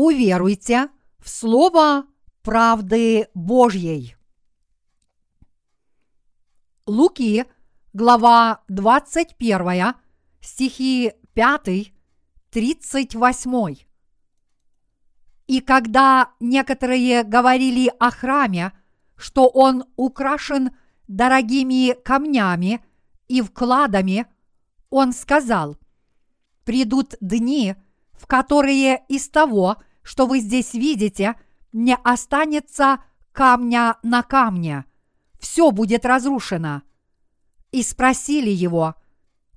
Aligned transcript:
уверуйте 0.00 0.88
в 1.18 1.28
Слово 1.28 2.06
правды 2.42 3.28
Божьей. 3.34 4.16
Луки, 6.86 7.44
глава 7.92 8.62
21, 8.68 9.94
стихи 10.40 11.12
5, 11.34 11.92
38. 12.50 13.76
И 15.46 15.60
когда 15.60 16.30
некоторые 16.40 17.22
говорили 17.22 17.92
о 17.98 18.10
храме, 18.10 18.72
что 19.16 19.48
он 19.48 19.84
украшен 19.96 20.70
дорогими 21.08 21.92
камнями 21.92 22.82
и 23.28 23.42
вкладами, 23.42 24.26
он 24.88 25.12
сказал, 25.12 25.76
придут 26.64 27.16
дни, 27.20 27.74
в 28.14 28.26
которые 28.26 29.04
из 29.08 29.28
того, 29.28 29.76
что 30.02 30.26
вы 30.26 30.40
здесь 30.40 30.74
видите, 30.74 31.34
не 31.72 31.96
останется 31.96 33.02
камня 33.32 33.96
на 34.02 34.22
камне. 34.22 34.84
Все 35.38 35.70
будет 35.70 36.04
разрушено. 36.04 36.82
И 37.70 37.82
спросили 37.82 38.50
его, 38.50 38.96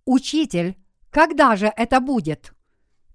Учитель, 0.06 0.78
когда 1.10 1.56
же 1.56 1.72
это 1.78 2.02
будет? 2.02 2.54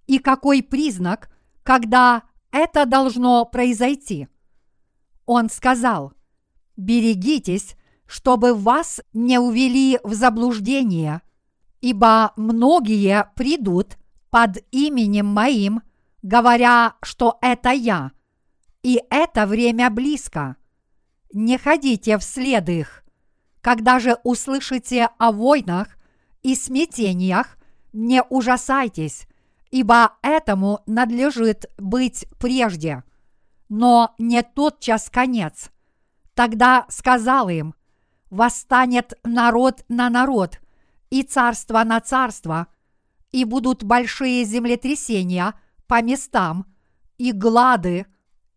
И 0.06 0.18
какой 0.18 0.62
признак, 0.62 1.30
когда 1.62 2.22
это 2.50 2.86
должно 2.86 3.44
произойти? 3.44 4.28
Он 5.26 5.50
сказал, 5.50 6.14
берегитесь, 6.78 7.76
чтобы 8.06 8.54
вас 8.54 9.02
не 9.12 9.38
увели 9.38 10.00
в 10.02 10.14
заблуждение, 10.14 11.20
ибо 11.82 12.32
многие 12.36 13.30
придут 13.36 13.98
под 14.30 14.64
именем 14.70 15.26
моим, 15.26 15.82
говоря, 16.22 16.94
что 17.02 17.38
это 17.40 17.70
я, 17.70 18.12
и 18.82 19.02
это 19.10 19.46
время 19.46 19.90
близко. 19.90 20.56
Не 21.32 21.58
ходите 21.58 22.18
вслед 22.18 22.68
их. 22.68 23.04
Когда 23.60 23.98
же 23.98 24.18
услышите 24.24 25.10
о 25.18 25.32
войнах 25.32 25.88
и 26.42 26.54
смятениях, 26.54 27.58
не 27.92 28.22
ужасайтесь, 28.22 29.26
ибо 29.70 30.12
этому 30.22 30.80
надлежит 30.86 31.66
быть 31.76 32.26
прежде. 32.38 33.02
Но 33.68 34.14
не 34.18 34.42
тот 34.42 34.80
час 34.80 35.10
конец. 35.10 35.70
Тогда 36.34 36.86
сказал 36.88 37.48
им, 37.48 37.74
восстанет 38.30 39.18
народ 39.24 39.84
на 39.88 40.08
народ 40.08 40.60
и 41.10 41.22
царство 41.22 41.82
на 41.84 42.00
царство, 42.00 42.68
и 43.32 43.44
будут 43.44 43.84
большие 43.84 44.44
землетрясения 44.44 45.54
по 45.88 46.00
местам, 46.02 46.66
и 47.16 47.32
глады, 47.32 48.06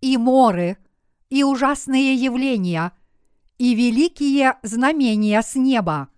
и 0.01 0.17
моры, 0.17 0.77
и 1.29 1.43
ужасные 1.43 2.13
явления, 2.13 2.91
и 3.57 3.73
великие 3.73 4.57
знамения 4.61 5.41
с 5.41 5.55
неба. 5.55 6.09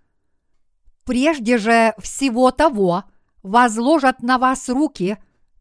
Прежде 1.04 1.56
же 1.58 1.94
всего 1.98 2.50
того 2.50 3.04
возложат 3.42 4.22
на 4.22 4.38
вас 4.38 4.68
руки 4.68 5.18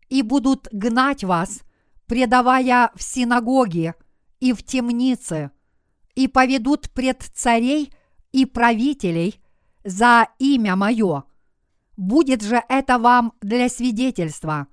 и 0.09 0.21
будут 0.21 0.67
гнать 0.71 1.23
вас, 1.23 1.61
предавая 2.07 2.91
в 2.95 3.03
синагоги 3.03 3.93
и 4.39 4.53
в 4.53 4.63
темницы, 4.63 5.51
и 6.15 6.27
поведут 6.27 6.89
пред 6.91 7.21
царей 7.33 7.93
и 8.31 8.45
правителей 8.45 9.41
за 9.83 10.27
имя 10.39 10.75
мое. 10.75 11.23
Будет 11.97 12.41
же 12.41 12.63
это 12.69 12.97
вам 12.97 13.33
для 13.41 13.69
свидетельства. 13.69 14.67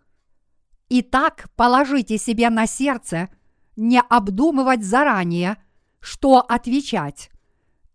Итак, 0.93 1.49
положите 1.55 2.19
себе 2.19 2.51
на 2.51 2.67
сердце 2.67 3.29
не 3.77 4.01
обдумывать 4.01 4.83
заранее, 4.83 5.57
что 6.01 6.41
отвечать, 6.41 7.31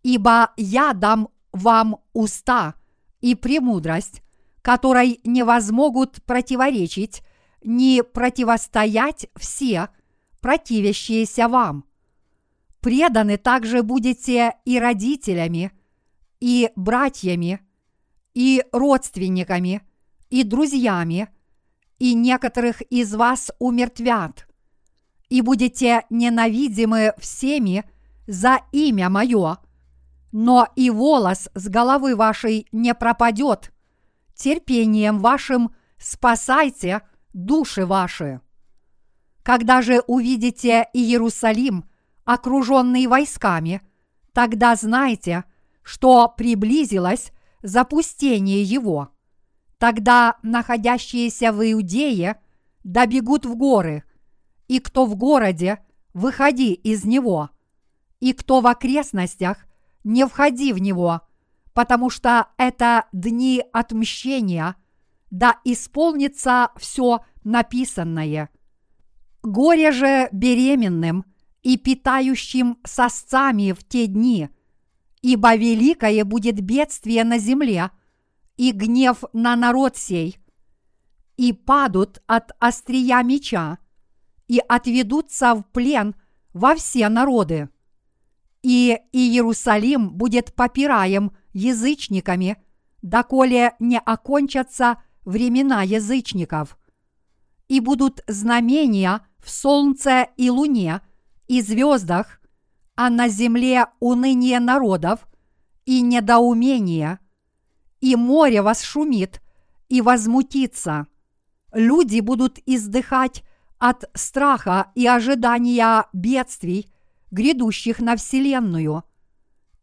ибо 0.02 0.52
я 0.56 0.94
дам 0.94 1.28
вам 1.52 1.98
уста 2.14 2.74
и 3.20 3.34
премудрость, 3.34 4.22
которой 4.62 5.20
не 5.24 5.42
возмогут 5.42 6.22
противоречить 6.24 7.22
ни 7.62 8.00
противостоять 8.00 9.28
все, 9.36 9.88
противящиеся 10.40 11.48
вам. 11.48 11.84
Преданы 12.80 13.36
также 13.36 13.82
будете 13.82 14.54
и 14.64 14.78
родителями, 14.78 15.70
и 16.40 16.70
братьями, 16.76 17.60
и 18.32 18.64
родственниками, 18.72 19.82
и 20.30 20.44
друзьями, 20.44 21.28
и 21.98 22.14
некоторых 22.14 22.82
из 22.82 23.14
вас 23.14 23.50
умертвят, 23.58 24.46
и 25.28 25.40
будете 25.40 26.04
ненавидимы 26.10 27.14
всеми 27.18 27.84
за 28.26 28.60
имя 28.72 29.08
Мое, 29.08 29.58
но 30.32 30.68
и 30.76 30.90
волос 30.90 31.48
с 31.54 31.68
головы 31.68 32.16
вашей 32.16 32.66
не 32.72 32.94
пропадет. 32.94 33.72
Терпением 34.34 35.20
вашим 35.20 35.74
спасайте 35.98 37.02
души 37.32 37.86
ваши. 37.86 38.40
Когда 39.42 39.80
же 39.80 40.00
увидите 40.06 40.88
Иерусалим, 40.92 41.84
окруженный 42.24 43.06
войсками, 43.06 43.80
тогда 44.32 44.74
знайте, 44.74 45.44
что 45.82 46.28
приблизилось 46.28 47.32
запустение 47.62 48.62
его. 48.62 49.10
Тогда 49.78 50.36
находящиеся 50.42 51.52
в 51.52 51.60
Иудее 51.70 52.40
добегут 52.82 53.44
в 53.44 53.56
горы, 53.56 54.04
и 54.68 54.80
кто 54.80 55.04
в 55.06 55.16
городе, 55.16 55.84
выходи 56.14 56.72
из 56.72 57.04
него, 57.04 57.50
и 58.20 58.32
кто 58.32 58.60
в 58.60 58.66
окрестностях, 58.66 59.66
не 60.02 60.26
входи 60.26 60.72
в 60.72 60.78
него, 60.78 61.20
потому 61.74 62.08
что 62.08 62.48
это 62.56 63.06
дни 63.12 63.62
отмщения, 63.72 64.76
да 65.30 65.60
исполнится 65.64 66.70
все 66.76 67.24
написанное. 67.44 68.48
Горе 69.42 69.92
же 69.92 70.28
беременным 70.32 71.24
и 71.62 71.76
питающим 71.76 72.78
сосцами 72.84 73.72
в 73.72 73.86
те 73.86 74.06
дни, 74.06 74.48
ибо 75.20 75.54
великое 75.54 76.24
будет 76.24 76.60
бедствие 76.60 77.24
на 77.24 77.38
земле 77.38 77.90
и 78.56 78.72
гнев 78.72 79.24
на 79.32 79.56
народ 79.56 79.96
сей, 79.96 80.38
и 81.36 81.52
падут 81.52 82.22
от 82.26 82.52
острия 82.58 83.22
меча, 83.22 83.78
и 84.48 84.60
отведутся 84.68 85.54
в 85.54 85.64
плен 85.72 86.14
во 86.52 86.74
все 86.74 87.08
народы 87.08 87.68
и 88.66 88.98
Иерусалим 89.12 90.10
будет 90.10 90.52
попираем 90.52 91.30
язычниками, 91.52 92.56
доколе 93.00 93.76
не 93.78 93.96
окончатся 93.96 95.00
времена 95.24 95.82
язычников. 95.82 96.76
И 97.68 97.78
будут 97.78 98.24
знамения 98.26 99.24
в 99.38 99.50
солнце 99.50 100.26
и 100.36 100.50
луне, 100.50 101.00
и 101.46 101.60
звездах, 101.60 102.40
а 102.96 103.08
на 103.08 103.28
земле 103.28 103.86
уныние 104.00 104.58
народов 104.58 105.28
и 105.84 106.00
недоумение, 106.00 107.20
и 108.10 108.14
море 108.14 108.62
восшумит 108.62 109.42
и 109.88 110.00
возмутится. 110.00 111.06
Люди 111.72 112.20
будут 112.20 112.58
издыхать 112.64 113.42
от 113.78 114.08
страха 114.14 114.92
и 114.94 115.06
ожидания 115.06 116.06
бедствий– 116.12 116.90
грядущих 117.32 117.98
на 117.98 118.16
Вселенную, 118.16 119.02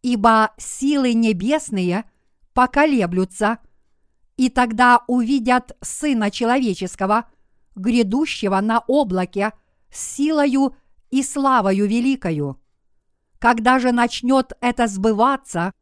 ибо 0.01 0.53
силы 0.57 1.13
небесные 1.13 2.05
поколеблются, 2.53 3.59
и 4.37 4.49
тогда 4.49 5.01
увидят 5.07 5.75
Сына 5.81 6.31
Человеческого, 6.31 7.29
грядущего 7.75 8.59
на 8.61 8.79
облаке, 8.87 9.51
с 9.91 10.15
силою 10.15 10.75
и 11.11 11.21
славою 11.21 11.87
великою. 11.87 12.59
Когда 13.37 13.79
же 13.79 13.91
начнет 13.91 14.53
это 14.61 14.87
сбываться, 14.87 15.73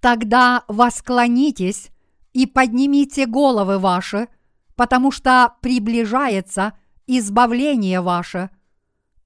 тогда 0.00 0.64
восклонитесь 0.68 1.90
и 2.32 2.46
поднимите 2.46 3.26
головы 3.26 3.78
ваши, 3.78 4.28
потому 4.76 5.10
что 5.10 5.54
приближается 5.60 6.74
избавление 7.06 8.00
ваше– 8.00 8.50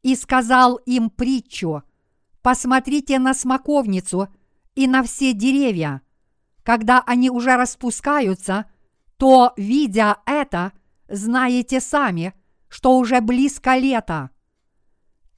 и 0.03 0.17
сказал 0.17 0.77
им 0.77 1.11
притчу 1.11 1.83
«Посмотрите 2.43 3.19
на 3.19 3.35
смоковницу 3.35 4.29
и 4.75 4.87
на 4.89 5.03
все 5.03 5.33
деревья. 5.33 6.03
Когда 6.65 7.03
они 7.07 7.31
уже 7.31 7.57
распускаются, 7.57 8.67
то, 9.17 9.53
видя 9.57 10.19
это, 10.27 10.73
знаете 11.09 11.81
сами, 11.81 12.35
что 12.69 12.99
уже 12.99 13.21
близко 13.21 13.77
лето. 13.77 14.31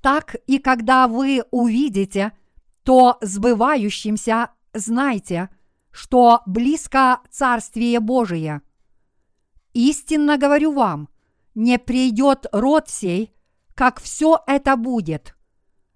Так 0.01 0.37
и 0.47 0.59
когда 0.59 1.09
вы 1.09 1.45
увидите, 1.51 2.33
то 2.85 3.19
сбывающимся 3.21 4.51
знайте, 4.75 5.49
что 5.91 6.43
близко 6.47 7.21
Царствие 7.31 8.01
Божие. 8.01 8.63
Истинно 9.73 10.39
говорю 10.39 10.73
вам, 10.73 11.09
не 11.55 11.79
придет 11.79 12.47
род 12.53 12.89
сей, 12.89 13.33
как 13.75 14.01
все 14.01 14.41
это 14.47 14.77
будет. 14.77 15.37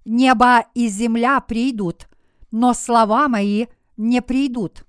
Небо 0.04 0.66
и 0.74 0.88
земля 0.88 1.40
придут, 1.40 2.08
но 2.50 2.74
слова 2.74 3.28
мои 3.28 3.66
не 3.96 4.22
придут. 4.22 4.84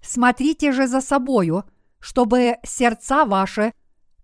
Смотрите 0.00 0.72
же 0.72 0.86
за 0.86 1.00
собою, 1.00 1.64
чтобы 1.98 2.58
сердца 2.62 3.24
ваши 3.24 3.72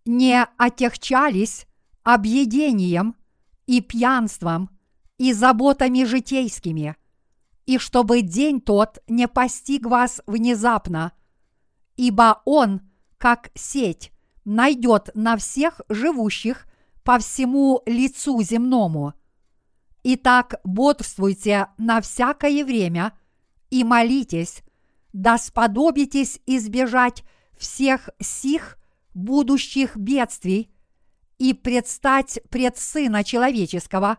не 0.05 0.45
отягчались 0.59 1.67
объедением 2.03 3.17
и 3.67 3.81
пьянством 3.81 4.71
и 5.19 5.33
заботами 5.33 6.05
житейскими, 6.05 6.97
и 7.71 7.79
чтобы 7.79 8.23
день 8.23 8.61
тот 8.61 8.99
не 9.07 9.29
постиг 9.29 9.87
вас 9.87 10.21
внезапно, 10.27 11.13
ибо 11.95 12.43
он, 12.45 12.81
как 13.17 13.53
сеть, 13.55 14.11
найдет 14.45 15.11
на 15.15 15.37
всех 15.37 15.81
живущих 15.89 16.67
по 17.05 17.21
всему 17.21 17.81
лицу 17.87 18.43
земному. 18.43 19.15
Итак, 20.03 20.57
бодрствуйте 20.65 21.69
на 21.79 22.01
всякое 22.01 22.65
время 22.65 23.17
и 23.71 23.85
молитесь, 23.85 24.65
да 25.13 25.39
сподобитесь 25.39 26.41
избежать 26.47 27.23
всех 27.57 28.11
сих 28.19 28.79
будущих 29.15 29.97
бедствий 29.97 30.75
и 31.39 31.55
предстать 31.55 32.41
пред 32.51 32.77
Сына 32.77 33.23
Человеческого. 33.23 34.19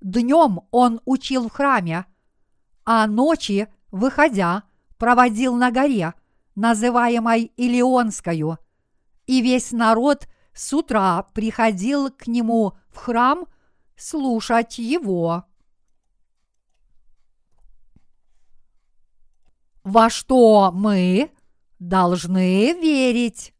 Днем 0.00 0.60
он 0.70 1.02
учил 1.04 1.50
в 1.50 1.52
храме, 1.52 2.06
а 2.84 3.06
ночи, 3.06 3.68
выходя, 3.90 4.64
проводил 4.98 5.54
на 5.54 5.70
горе, 5.70 6.14
называемой 6.54 7.52
Илионскою, 7.56 8.58
и 9.26 9.40
весь 9.40 9.72
народ 9.72 10.28
с 10.52 10.72
утра 10.72 11.24
приходил 11.34 12.10
к 12.10 12.26
нему 12.26 12.74
в 12.88 12.96
храм 12.96 13.46
слушать 13.96 14.78
его. 14.78 15.44
Во 19.82 20.08
что 20.08 20.70
мы 20.72 21.30
должны 21.78 22.72
верить? 22.72 23.52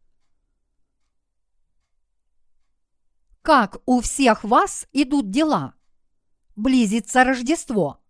Как 3.43 3.77
у 3.85 4.01
всех 4.01 4.43
вас 4.43 4.87
идут 4.93 5.31
дела? 5.31 5.75
Близится 6.57 7.25
Рождество. 7.25 8.04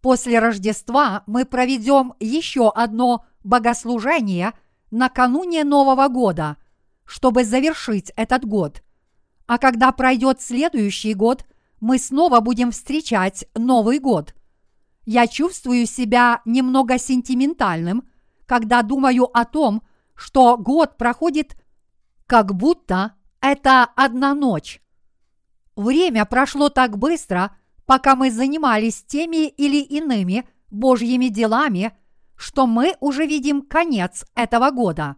После 0.00 0.38
Рождества 0.38 1.24
мы 1.26 1.44
проведем 1.44 2.14
еще 2.20 2.70
одно 2.70 3.24
богослужение 3.44 4.54
накануне 4.90 5.64
Нового 5.64 6.08
года, 6.08 6.56
чтобы 7.04 7.44
завершить 7.44 8.12
этот 8.16 8.44
год. 8.44 8.82
А 9.46 9.58
когда 9.58 9.92
пройдет 9.92 10.40
следующий 10.40 11.14
год, 11.14 11.44
мы 11.80 11.98
снова 11.98 12.40
будем 12.40 12.70
встречать 12.70 13.46
Новый 13.54 13.98
год. 13.98 14.34
Я 15.04 15.26
чувствую 15.26 15.86
себя 15.86 16.40
немного 16.44 16.98
сентиментальным, 16.98 18.04
когда 18.46 18.82
думаю 18.82 19.24
о 19.36 19.44
том, 19.44 19.82
что 20.14 20.56
год 20.56 20.96
проходит 20.96 21.56
как 22.26 22.54
будто 22.54 23.14
это 23.40 23.84
одна 23.96 24.34
ночь. 24.34 24.80
Время 25.74 26.24
прошло 26.26 26.68
так 26.68 26.98
быстро, 26.98 27.56
пока 27.90 28.14
мы 28.14 28.30
занимались 28.30 29.02
теми 29.02 29.48
или 29.48 29.82
иными 29.82 30.48
Божьими 30.70 31.26
делами, 31.26 31.90
что 32.36 32.68
мы 32.68 32.94
уже 33.00 33.26
видим 33.26 33.62
конец 33.62 34.24
этого 34.36 34.70
года. 34.70 35.16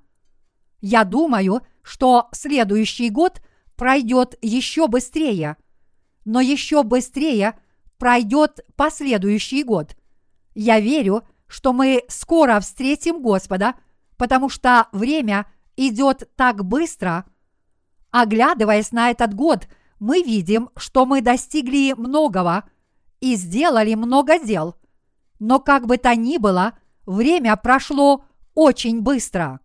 Я 0.80 1.04
думаю, 1.04 1.60
что 1.82 2.30
следующий 2.32 3.10
год 3.10 3.42
пройдет 3.76 4.38
еще 4.40 4.88
быстрее, 4.88 5.58
но 6.24 6.40
еще 6.40 6.82
быстрее 6.82 7.58
пройдет 7.98 8.60
последующий 8.74 9.64
год. 9.64 9.94
Я 10.54 10.80
верю, 10.80 11.28
что 11.48 11.74
мы 11.74 12.02
скоро 12.08 12.58
встретим 12.58 13.20
Господа, 13.20 13.74
потому 14.16 14.48
что 14.48 14.88
время 14.92 15.44
идет 15.76 16.26
так 16.36 16.64
быстро– 16.64 17.26
Оглядываясь 18.12 18.92
на 18.92 19.10
этот 19.10 19.32
год, 19.32 19.66
мы 20.02 20.22
видим, 20.22 20.68
что 20.76 21.06
мы 21.06 21.20
достигли 21.20 21.94
многого 21.96 22.64
и 23.20 23.36
сделали 23.36 23.94
много 23.94 24.40
дел. 24.40 24.74
Но 25.38 25.60
как 25.60 25.86
бы 25.86 25.96
то 25.96 26.16
ни 26.16 26.38
было, 26.38 26.76
время 27.06 27.54
прошло 27.56 28.24
очень 28.54 29.00
быстро. 29.00 29.60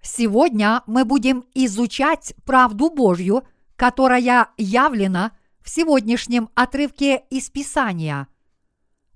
Сегодня 0.00 0.84
мы 0.86 1.04
будем 1.04 1.44
изучать 1.52 2.32
правду 2.44 2.90
Божью, 2.90 3.42
которая 3.74 4.50
явлена 4.56 5.32
в 5.60 5.68
сегодняшнем 5.68 6.48
отрывке 6.54 7.24
из 7.28 7.50
Писания. 7.50 8.28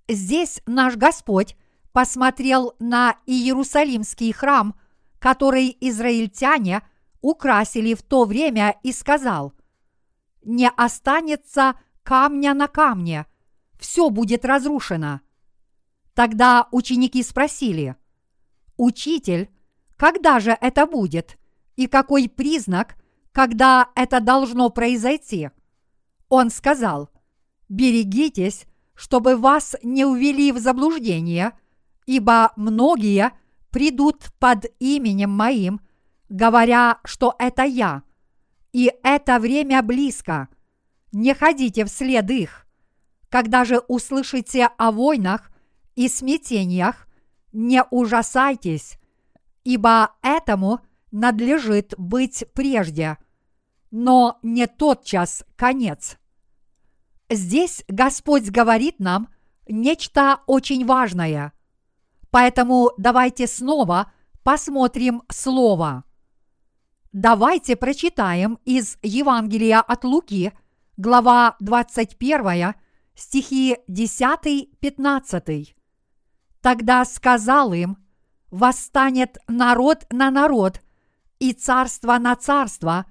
Здесь 0.09 0.61
наш 0.67 0.97
Господь 0.97 1.57
посмотрел 1.93 2.75
на 2.81 3.17
Иерусалимский 3.25 4.33
храм, 4.33 4.75
который 5.21 5.77
израильтяне– 5.81 6.83
украсили 7.25 7.95
в 7.95 8.03
то 8.03 8.27
время 8.27 8.77
и 8.83 8.93
сказал, 8.93 9.55
«Не 10.45 10.69
останется 10.69 11.75
камня 12.03 12.55
на 12.55 12.69
камне, 12.69 13.27
все 13.79 14.11
будет 14.11 14.45
разрушено». 14.45 15.21
Тогда 16.15 16.69
ученики 16.71 17.23
спросили, 17.23 17.97
«Учитель, 18.77 19.51
когда 19.97 20.39
же 20.39 20.57
это 20.61 20.87
будет? 20.87 21.39
И 21.77 21.87
какой 21.87 22.29
признак, 22.29 22.97
когда 23.33 23.89
это 23.97 24.21
должно 24.21 24.71
произойти?» 24.71 25.51
Он 26.29 26.51
сказал, 26.51 27.11
«Берегитесь, 27.69 28.67
чтобы 28.95 29.37
вас 29.37 29.75
не 29.83 30.05
увели 30.05 30.53
в 30.53 30.59
заблуждение, 30.59 31.53
ибо 32.07 32.53
многие 32.57 33.33
придут 33.71 34.33
под 34.39 34.67
именем 34.79 35.31
моим– 35.31 35.81
говоря, 36.29 36.99
что 37.05 37.35
это 37.39 37.63
я, 37.63 38.03
и 38.75 38.93
это 39.05 39.39
время 39.39 39.83
близко. 39.83 40.49
Не 41.13 41.33
ходите 41.33 41.85
вслед 41.85 42.29
их. 42.29 42.67
Когда 43.29 43.65
же 43.65 43.79
услышите 43.79 44.67
о 44.67 44.91
войнах 44.91 45.53
и 45.95 46.09
смятениях, 46.09 47.07
не 47.53 47.85
ужасайтесь, 47.85 48.99
ибо 49.63 50.17
этому 50.23 50.81
надлежит 51.13 51.95
быть 51.99 52.45
прежде, 52.53 53.17
но 53.93 54.41
не 54.43 54.67
тот 54.67 55.05
час 55.05 55.45
конец. 55.55 56.19
Здесь 57.31 57.85
Господь 57.87 58.51
говорит 58.51 58.99
нам 58.99 59.29
нечто 59.69 60.41
очень 60.49 60.85
важное. 60.85 61.53
Поэтому 62.33 62.91
давайте 62.99 63.47
снова 63.47 64.13
посмотрим 64.43 65.23
Слово. 65.31 66.03
Давайте 67.15 67.77
прочитаем 67.77 68.59
из 68.65 68.99
Евангелия 69.01 69.81
от 69.81 70.03
Луки, 70.03 70.53
глава 70.97 71.55
21, 71.61 72.75
стихи 73.15 73.77
10-15. 73.89 75.77
Тогда 76.61 77.05
сказал 77.05 77.73
им, 77.73 77.99
восстанет 78.51 79.39
народ 79.47 80.07
на 80.11 80.33
народ, 80.33 80.81
и 81.39 81.53
царство 81.53 82.19
на 82.19 82.35
царство, 82.35 83.07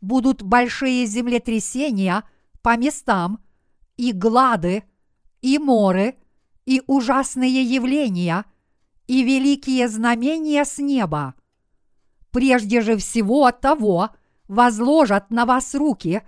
будут 0.00 0.42
большие 0.42 1.06
землетрясения 1.06 2.24
по 2.60 2.76
местам, 2.76 3.38
и 3.96 4.10
глады, 4.10 4.82
и 5.42 5.60
моры, 5.60 6.16
и 6.66 6.82
ужасные 6.88 7.62
явления, 7.62 8.46
и 9.06 9.22
великие 9.22 9.88
знамения 9.88 10.64
с 10.64 10.78
неба– 10.78 11.34
прежде 12.34 12.80
же 12.80 12.96
всего 12.96 13.46
от 13.46 13.60
того 13.60 14.10
возложат 14.48 15.30
на 15.30 15.46
вас 15.46 15.72
руки 15.72 16.22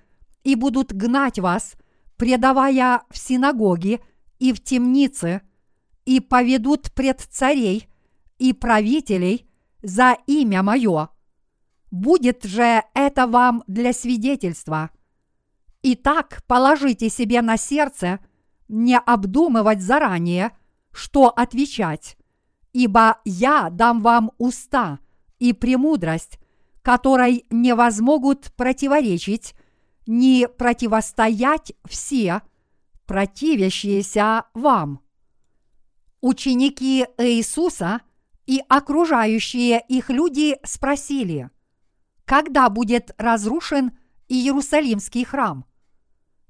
и 0.44 0.54
будут 0.54 0.92
гнать 0.92 1.40
вас, 1.40 1.74
предавая 2.16 3.02
в 3.10 3.18
синагоги 3.18 4.00
и 4.38 4.52
в 4.52 4.62
темницы, 4.62 5.42
и 6.04 6.20
поведут 6.20 6.92
пред 6.92 7.22
царей 7.22 7.88
и 8.38 8.52
правителей 8.52 9.50
за 9.82 10.16
имя 10.28 10.62
мое. 10.62 11.08
Будет 11.90 12.44
же 12.44 12.84
это 12.94 13.26
вам 13.26 13.64
для 13.66 13.92
свидетельства. 13.92 14.90
Итак, 15.82 16.44
положите 16.46 17.08
себе 17.08 17.42
на 17.42 17.56
сердце 17.56 18.20
не 18.68 18.96
обдумывать 18.96 19.82
заранее, 19.82 20.52
что 20.92 21.30
отвечать, 21.30 22.16
ибо 22.72 23.18
я 23.24 23.70
дам 23.70 24.02
вам 24.02 24.30
уста– 24.38 25.00
и 25.38 25.52
премудрость, 25.52 26.38
которой 26.82 27.44
не 27.50 27.74
возмогут 27.74 28.52
противоречить, 28.56 29.54
не 30.06 30.48
противостоять 30.48 31.72
все, 31.84 32.42
противящиеся 33.06 34.44
вам. 34.54 35.00
Ученики 36.20 37.06
Иисуса 37.18 38.00
и 38.46 38.62
окружающие 38.68 39.82
их 39.88 40.10
люди 40.10 40.56
спросили, 40.64 41.50
когда 42.24 42.68
будет 42.70 43.14
разрушен 43.18 43.96
Иерусалимский 44.28 45.24
храм. 45.24 45.64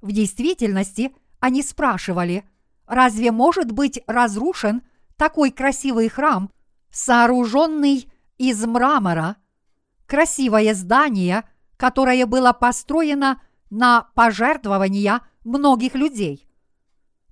В 0.01 0.11
действительности 0.11 1.13
они 1.39 1.61
спрашивали, 1.61 2.43
разве 2.85 3.31
может 3.31 3.71
быть 3.71 4.01
разрушен 4.07 4.83
такой 5.17 5.51
красивый 5.51 6.09
храм, 6.09 6.51
сооруженный 6.91 8.11
из 8.37 8.65
мрамора, 8.65 9.37
красивое 10.05 10.73
здание, 10.73 11.43
которое 11.77 12.25
было 12.25 12.53
построено 12.53 13.41
на 13.69 14.03
пожертвования 14.15 15.21
многих 15.43 15.95
людей. 15.95 16.47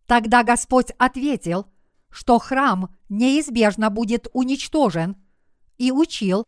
Тогда 0.05 0.43
Господь 0.43 0.91
ответил, 0.97 1.67
что 2.09 2.39
храм 2.39 2.95
неизбежно 3.09 3.89
будет 3.89 4.27
уничтожен, 4.33 5.17
и 5.77 5.91
учил, 5.91 6.45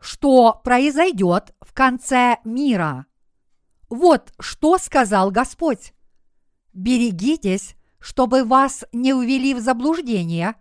что 0.00 0.60
произойдет 0.64 1.54
в 1.60 1.72
конце 1.72 2.38
мира. 2.44 3.06
Вот 3.88 4.32
что 4.38 4.78
сказал 4.78 5.30
Господь. 5.30 5.92
Берегитесь, 6.72 7.74
чтобы 7.98 8.44
вас 8.44 8.84
не 8.92 9.12
увели 9.12 9.52
в 9.52 9.60
заблуждение, 9.60 10.54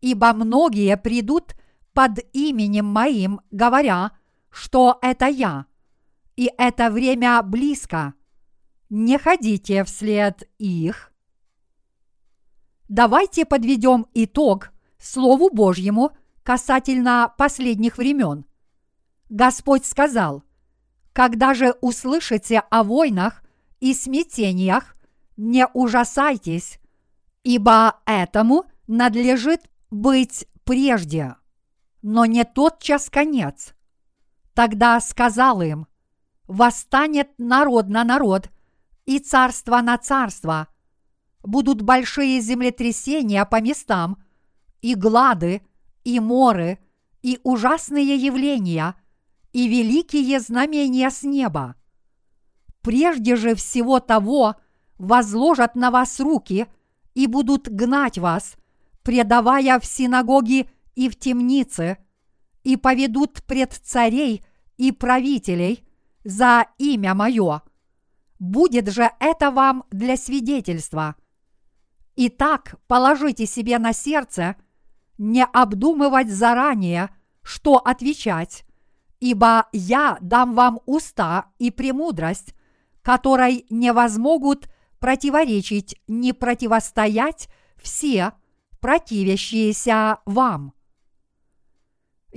ибо 0.00 0.32
многие 0.32 0.96
придут 0.96 1.54
под 1.96 2.18
именем 2.34 2.84
моим, 2.84 3.40
говоря, 3.50 4.12
что 4.50 4.98
это 5.00 5.28
я, 5.28 5.64
и 6.36 6.52
это 6.58 6.90
время 6.90 7.42
близко. 7.42 8.12
Не 8.90 9.16
ходите 9.16 9.82
вслед 9.82 10.46
их. 10.58 11.10
Давайте 12.90 13.46
подведем 13.46 14.06
итог 14.12 14.72
Слову 14.98 15.48
Божьему 15.48 16.10
касательно 16.42 17.32
последних 17.38 17.96
времен. 17.96 18.44
Господь 19.30 19.86
сказал, 19.86 20.44
когда 21.14 21.54
же 21.54 21.76
услышите 21.80 22.58
о 22.58 22.84
войнах 22.84 23.42
и 23.80 23.94
смятениях, 23.94 24.96
не 25.38 25.66
ужасайтесь, 25.66 26.78
ибо 27.42 28.00
этому 28.04 28.66
надлежит 28.86 29.62
быть 29.90 30.46
прежде, 30.64 31.36
но 32.08 32.24
не 32.24 32.44
тот 32.44 32.80
час 32.80 33.10
конец. 33.10 33.74
Тогда 34.54 35.00
сказал 35.00 35.60
им, 35.60 35.88
восстанет 36.46 37.30
народ 37.36 37.88
на 37.88 38.04
народ 38.04 38.48
и 39.06 39.18
царство 39.18 39.80
на 39.80 39.98
царство, 39.98 40.68
будут 41.42 41.82
большие 41.82 42.40
землетрясения 42.40 43.44
по 43.44 43.60
местам, 43.60 44.22
и 44.82 44.94
глады, 44.94 45.62
и 46.04 46.20
моры, 46.20 46.78
и 47.22 47.40
ужасные 47.42 48.14
явления, 48.14 48.94
и 49.52 49.66
великие 49.66 50.38
знамения 50.38 51.10
с 51.10 51.24
неба. 51.24 51.74
Прежде 52.82 53.34
же 53.34 53.56
всего 53.56 53.98
того 53.98 54.54
возложат 54.96 55.74
на 55.74 55.90
вас 55.90 56.20
руки 56.20 56.68
и 57.14 57.26
будут 57.26 57.68
гнать 57.68 58.16
вас, 58.16 58.54
предавая 59.02 59.80
в 59.80 59.84
синагоги 59.84 60.70
и 60.96 61.08
в 61.08 61.16
темницы, 61.16 61.98
и 62.64 62.76
поведут 62.76 63.44
пред 63.44 63.72
царей 63.72 64.44
и 64.76 64.90
правителей 64.90 65.86
за 66.24 66.66
имя 66.78 67.14
мое. 67.14 67.62
Будет 68.40 68.88
же 68.88 69.08
это 69.20 69.52
вам 69.52 69.84
для 69.92 70.16
свидетельства. 70.16 71.14
Итак, 72.16 72.74
положите 72.88 73.46
себе 73.46 73.78
на 73.78 73.92
сердце 73.92 74.56
не 75.18 75.44
обдумывать 75.44 76.28
заранее, 76.28 77.10
что 77.42 77.76
отвечать, 77.76 78.64
ибо 79.20 79.68
я 79.72 80.18
дам 80.20 80.54
вам 80.54 80.80
уста 80.86 81.50
и 81.58 81.70
премудрость, 81.70 82.54
которой 83.02 83.64
не 83.70 83.92
возмогут 83.92 84.68
противоречить 84.98 86.00
ни 86.08 86.32
противостоять 86.32 87.48
все 87.76 88.32
противящиеся 88.80 90.18
вам. 90.26 90.75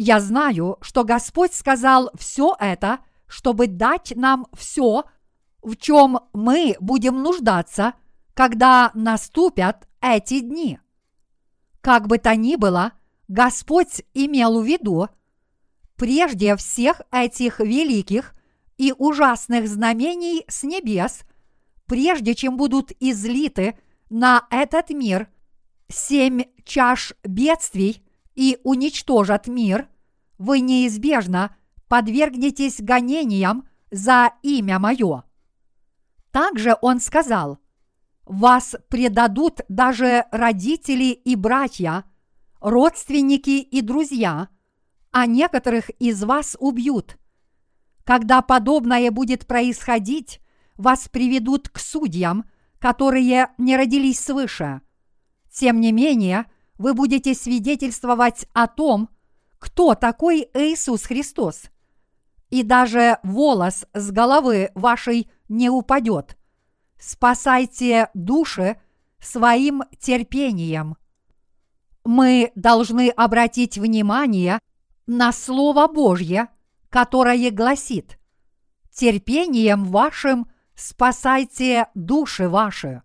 Я 0.01 0.21
знаю, 0.21 0.77
что 0.79 1.03
Господь 1.03 1.53
сказал 1.53 2.09
все 2.17 2.55
это, 2.57 2.99
чтобы 3.27 3.67
дать 3.67 4.13
нам 4.15 4.47
все, 4.57 5.03
в 5.61 5.75
чем 5.75 6.21
мы 6.31 6.77
будем 6.79 7.21
нуждаться, 7.21 7.95
когда 8.33 8.91
наступят 8.93 9.89
эти 9.99 10.39
дни. 10.39 10.79
Как 11.81 12.07
бы 12.07 12.17
то 12.17 12.33
ни 12.37 12.55
было, 12.55 12.93
Господь 13.27 14.03
имел 14.13 14.61
в 14.61 14.65
виду, 14.65 15.09
прежде 15.97 16.55
всех 16.55 17.01
этих 17.11 17.59
великих 17.59 18.35
и 18.77 18.93
ужасных 18.97 19.67
знамений 19.67 20.45
с 20.47 20.63
небес, 20.63 21.23
прежде 21.87 22.35
чем 22.35 22.55
будут 22.55 22.93
излиты 23.01 23.77
на 24.09 24.47
этот 24.49 24.91
мир 24.91 25.27
семь 25.89 26.43
чаш 26.63 27.15
бедствий 27.25 28.08
и 28.39 28.57
уничтожат 28.63 29.47
мир, 29.47 29.89
вы 30.37 30.61
неизбежно 30.61 31.57
подвергнетесь 31.89 32.79
гонениям 32.79 33.67
за 33.91 34.31
имя 34.43 34.79
мое. 34.79 35.25
Также 36.31 36.77
он 36.81 37.01
сказал, 37.01 37.59
вас 38.23 38.77
предадут 38.87 39.59
даже 39.67 40.23
родители 40.31 41.11
и 41.11 41.35
братья, 41.35 42.05
родственники 42.61 43.59
и 43.59 43.81
друзья, 43.81 44.47
а 45.11 45.25
некоторых 45.25 45.89
из 45.99 46.23
вас 46.23 46.55
убьют. 46.61 47.17
Когда 48.05 48.41
подобное 48.41 49.11
будет 49.11 49.47
происходить, 49.47 50.39
вас 50.77 51.09
приведут 51.09 51.67
к 51.67 51.77
судьям, 51.77 52.49
которые 52.79 53.49
не 53.57 53.75
родились 53.75 54.21
свыше. 54.21 54.79
Тем 55.51 55.81
не 55.81 55.91
менее, 55.91 56.45
вы 56.79 56.95
будете 56.95 57.35
свидетельствовать 57.35 58.47
о 58.53 58.65
том, 58.65 59.09
кто 59.59 59.93
такой 59.93 60.49
Иисус 60.53 61.03
Христос. 61.03 61.63
И 62.49 62.63
даже 62.63 63.19
волос 63.21 63.85
с 63.93 64.09
головы 64.09 64.71
вашей 64.73 65.29
не 65.49 65.69
упадет. 65.69 66.37
Спасайте 66.97 68.09
души 68.13 68.81
своим 69.19 69.83
терпением. 69.99 70.95
Мы 72.05 72.51
должны 72.55 73.09
обратить 73.09 73.77
внимание 73.77 74.59
на 75.05 75.33
Слово 75.33 75.87
Божье, 75.87 76.47
которое 76.89 77.51
гласит 77.51 78.17
«Терпением 78.91 79.83
вашим 79.83 80.49
спасайте 80.75 81.87
души 81.93 82.47
ваши». 82.47 83.03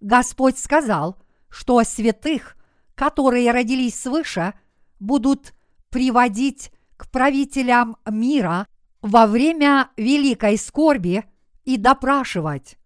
Господь 0.00 0.58
сказал, 0.58 1.16
что 1.48 1.82
святых, 1.84 2.56
которые 3.02 3.50
родились 3.50 4.00
свыше, 4.00 4.54
будут 5.00 5.54
приводить 5.90 6.70
к 6.96 7.10
правителям 7.10 7.96
мира 8.08 8.68
во 9.00 9.26
время 9.26 9.90
великой 9.96 10.56
скорби 10.56 11.24
и 11.64 11.78
допрашивать. 11.78 12.78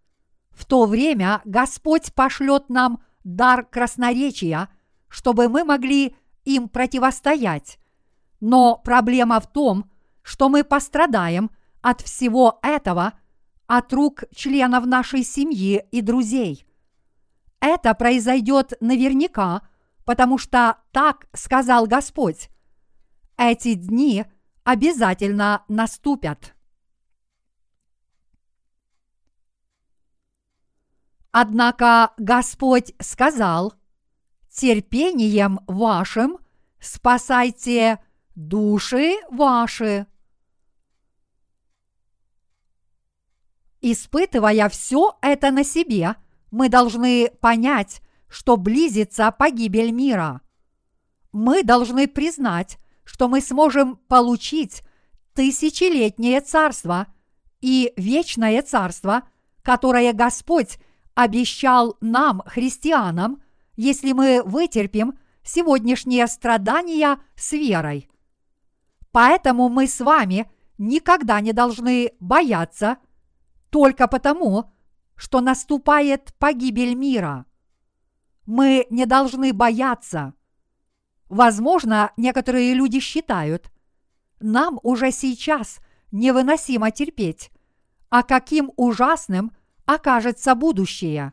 В 0.52 0.64
то 0.64 0.86
время 0.86 1.42
Господь 1.44 2.14
пошлет 2.14 2.70
нам 2.70 3.04
дар 3.24 3.66
красноречия, 3.66 4.70
чтобы 5.08 5.50
мы 5.50 5.64
могли 5.64 6.16
им 6.46 6.70
противостоять. 6.70 7.78
Но 8.40 8.80
проблема 8.82 9.38
в 9.38 9.46
том, 9.52 9.90
что 10.22 10.48
мы 10.48 10.64
пострадаем 10.64 11.50
от 11.82 12.00
всего 12.00 12.58
этого– 12.62 13.12
от 13.66 13.92
рук 13.92 14.24
членов 14.34 14.86
нашей 14.86 15.24
семьи 15.24 15.84
и 15.90 16.00
друзей. 16.00 16.66
Это 17.60 17.92
произойдет 17.94 18.74
наверняка, 18.80 19.62
потому 20.06 20.38
что 20.38 20.78
так 20.92 21.26
сказал 21.34 21.86
Господь. 21.86 22.48
Эти 23.36 23.74
дни 23.74 24.24
обязательно 24.64 25.64
наступят. 25.68 26.54
Однако 31.32 32.14
Господь 32.16 32.94
сказал, 32.98 33.74
терпением 34.48 35.60
вашим 35.66 36.38
спасайте 36.80 37.98
души 38.34 39.16
ваши. 39.30 40.06
Испытывая 43.82 44.68
все 44.68 45.18
это 45.20 45.50
на 45.50 45.64
себе, 45.64 46.14
мы 46.50 46.68
должны 46.68 47.30
понять, 47.40 48.00
что 48.28 48.56
близится 48.56 49.30
погибель 49.30 49.92
мира. 49.92 50.40
Мы 51.32 51.62
должны 51.62 52.08
признать, 52.08 52.78
что 53.04 53.28
мы 53.28 53.40
сможем 53.40 53.96
получить 54.08 54.82
тысячелетнее 55.34 56.40
царство 56.40 57.06
и 57.60 57.92
вечное 57.96 58.62
царство, 58.62 59.28
которое 59.62 60.12
Господь 60.12 60.78
обещал 61.14 61.96
нам, 62.00 62.42
христианам, 62.46 63.42
если 63.76 64.12
мы 64.12 64.42
вытерпим 64.44 65.18
сегодняшние 65.42 66.26
страдания 66.26 67.18
с 67.36 67.52
верой. 67.52 68.08
Поэтому 69.12 69.68
мы 69.68 69.86
с 69.86 70.00
вами 70.00 70.50
никогда 70.78 71.40
не 71.40 71.52
должны 71.52 72.12
бояться 72.20 72.98
только 73.70 74.08
потому, 74.08 74.70
что 75.14 75.40
наступает 75.40 76.34
погибель 76.38 76.94
мира. 76.94 77.46
Мы 78.46 78.86
не 78.90 79.06
должны 79.06 79.52
бояться. 79.52 80.34
Возможно, 81.28 82.12
некоторые 82.16 82.74
люди 82.74 83.00
считают, 83.00 83.72
нам 84.38 84.78
уже 84.82 85.10
сейчас 85.10 85.80
невыносимо 86.12 86.90
терпеть, 86.90 87.50
а 88.08 88.22
каким 88.22 88.70
ужасным 88.76 89.52
окажется 89.84 90.54
будущее. 90.54 91.32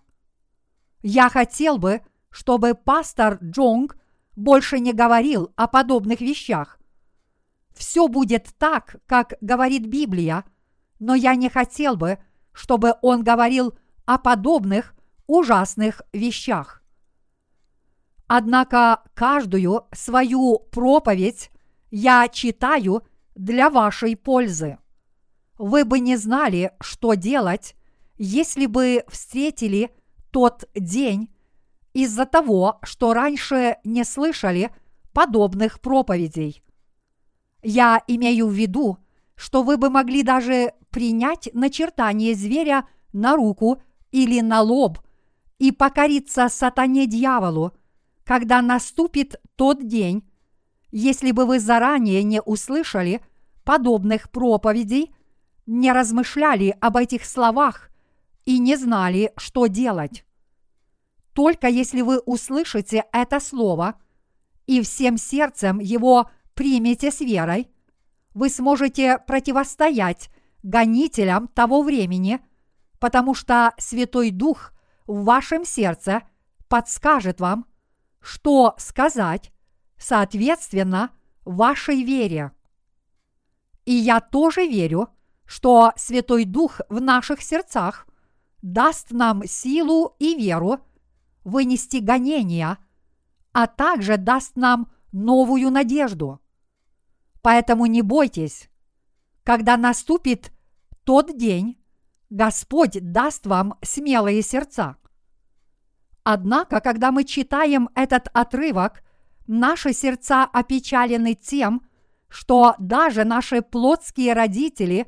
Я 1.01 1.29
хотел 1.29 1.77
бы, 1.77 2.01
чтобы 2.29 2.73
пастор 2.73 3.37
Джонг 3.43 3.97
больше 4.35 4.79
не 4.79 4.93
говорил 4.93 5.51
о 5.55 5.67
подобных 5.67 6.21
вещах. 6.21 6.79
Все 7.75 8.07
будет 8.07 8.49
так, 8.57 8.95
как 9.05 9.33
говорит 9.41 9.85
Библия, 9.85 10.45
но 10.99 11.13
я 11.13 11.35
не 11.35 11.49
хотел 11.49 11.95
бы, 11.95 12.17
чтобы 12.51 12.95
он 13.01 13.23
говорил 13.23 13.77
о 14.05 14.17
подобных 14.17 14.95
ужасных 15.27 16.01
вещах. 16.13 16.82
Однако 18.27 19.01
каждую 19.13 19.85
свою 19.91 20.59
проповедь 20.71 21.51
я 21.91 22.27
читаю 22.27 23.03
для 23.35 23.69
вашей 23.69 24.15
пользы. 24.15 24.77
Вы 25.57 25.85
бы 25.85 25.99
не 25.99 26.17
знали, 26.17 26.71
что 26.81 27.13
делать, 27.13 27.75
если 28.17 28.65
бы 28.65 29.03
встретили 29.07 29.91
тот 30.31 30.65
день 30.73 31.29
из-за 31.93 32.25
того, 32.25 32.79
что 32.83 33.13
раньше 33.13 33.77
не 33.83 34.03
слышали 34.03 34.71
подобных 35.13 35.79
проповедей. 35.79 36.63
Я 37.61 38.01
имею 38.07 38.47
в 38.47 38.53
виду, 38.53 38.97
что 39.35 39.63
вы 39.63 39.77
бы 39.77 39.89
могли 39.89 40.23
даже 40.23 40.73
принять 40.89 41.49
начертание 41.53 42.35
зверя 42.35 42.87
на 43.13 43.35
руку 43.35 43.81
или 44.11 44.41
на 44.41 44.61
лоб 44.61 44.99
и 45.59 45.71
покориться 45.71 46.49
сатане-дьяволу, 46.49 47.73
когда 48.23 48.61
наступит 48.61 49.35
тот 49.55 49.87
день, 49.87 50.29
если 50.91 51.31
бы 51.31 51.45
вы 51.45 51.59
заранее 51.59 52.23
не 52.23 52.41
услышали 52.41 53.21
подобных 53.63 54.29
проповедей, 54.29 55.15
не 55.65 55.91
размышляли 55.91 56.75
об 56.81 56.97
этих 56.97 57.25
словах 57.25 57.89
и 58.45 58.59
не 58.59 58.75
знали, 58.75 59.31
что 59.37 59.67
делать. 59.67 60.25
Только 61.33 61.67
если 61.67 62.01
вы 62.01 62.19
услышите 62.19 63.05
это 63.11 63.39
слово 63.39 63.99
и 64.67 64.81
всем 64.81 65.17
сердцем 65.17 65.79
его 65.79 66.29
примете 66.53 67.11
с 67.11 67.21
верой, 67.21 67.69
вы 68.33 68.49
сможете 68.49 69.19
противостоять 69.19 70.29
гонителям 70.61 71.47
того 71.47 71.81
времени, 71.81 72.39
потому 72.99 73.33
что 73.33 73.73
Святой 73.77 74.31
Дух 74.31 74.73
в 75.07 75.23
вашем 75.23 75.65
сердце 75.65 76.21
подскажет 76.67 77.39
вам, 77.39 77.65
что 78.23 78.73
сказать 78.77 79.51
соответственно 79.97 81.11
вашей 81.45 82.03
вере. 82.03 82.51
И 83.85 83.93
я 83.93 84.21
тоже 84.21 84.65
верю, 84.65 85.09
что 85.45 85.91
Святой 85.97 86.45
Дух 86.45 86.81
в 86.89 86.99
наших 87.01 87.41
сердцах 87.41 88.07
даст 88.61 89.11
нам 89.11 89.45
силу 89.45 90.15
и 90.19 90.35
веру– 90.35 90.79
вынести 91.43 91.97
гонения, 91.97 92.77
а 93.51 93.67
также 93.67 94.17
даст 94.17 94.55
нам 94.55 94.91
новую 95.11 95.69
надежду. 95.69 96.39
Поэтому 97.41 97.85
не 97.85 98.01
бойтесь. 98.01 98.69
Когда 99.43 99.77
наступит 99.77 100.51
тот 101.03 101.37
день, 101.37 101.77
Господь 102.29 102.97
даст 103.11 103.45
вам 103.45 103.77
смелые 103.81 104.41
сердца. 104.41 104.95
Однако, 106.23 106.79
когда 106.79 107.11
мы 107.11 107.23
читаем 107.23 107.89
этот 107.95 108.27
отрывок, 108.33 109.03
наши 109.47 109.93
сердца 109.93 110.43
опечалены 110.43 111.33
тем, 111.35 111.81
что 112.29 112.75
даже 112.79 113.25
наши 113.25 113.61
плотские 113.61 114.33
родители 114.33 115.07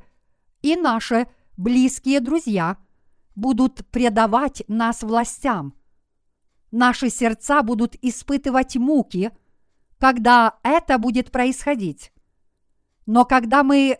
и 0.62 0.76
наши 0.76 1.26
близкие 1.56 2.20
друзья 2.20 2.76
будут 3.34 3.86
предавать 3.90 4.62
нас 4.68 5.02
властям– 5.02 5.74
наши 6.70 7.10
сердца 7.10 7.62
будут 7.62 7.96
испытывать 8.02 8.76
муки, 8.76 9.30
когда 9.98 10.58
это 10.62 10.98
будет 10.98 11.30
происходить. 11.30 12.12
Но 13.06 13.24
когда 13.24 13.62
мы 13.62 13.98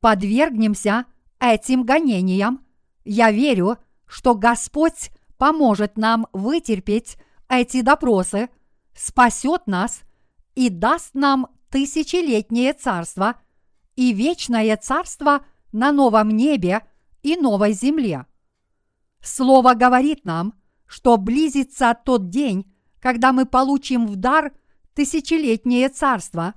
подвергнемся 0.00 1.06
этим 1.40 1.84
гонениям, 1.84 2.64
я 3.04 3.30
верю, 3.30 3.78
что 4.06 4.34
Господь 4.34 5.10
поможет 5.38 5.96
нам 5.96 6.26
вытерпеть 6.32 7.16
эти 7.48 7.80
допросы, 7.80 8.50
спасет 8.94 9.66
нас 9.66 10.02
и 10.54 10.68
даст 10.68 11.14
нам 11.14 11.46
тысячелетнее 11.70 12.72
царство 12.74 13.36
и 13.96 14.12
вечное 14.12 14.76
царство 14.76 15.44
на 15.72 15.92
новом 15.92 16.30
небе 16.30 16.82
и 17.22 17.36
новой 17.36 17.72
земле. 17.72 18.26
Слово 19.22 19.74
говорит 19.74 20.24
нам, 20.24 20.54
что 20.86 21.16
близится 21.16 21.96
тот 22.04 22.30
день, 22.30 22.72
когда 23.00 23.32
мы 23.32 23.46
получим 23.46 24.06
в 24.06 24.16
дар 24.16 24.52
тысячелетнее 24.94 25.88
царство 25.88 26.54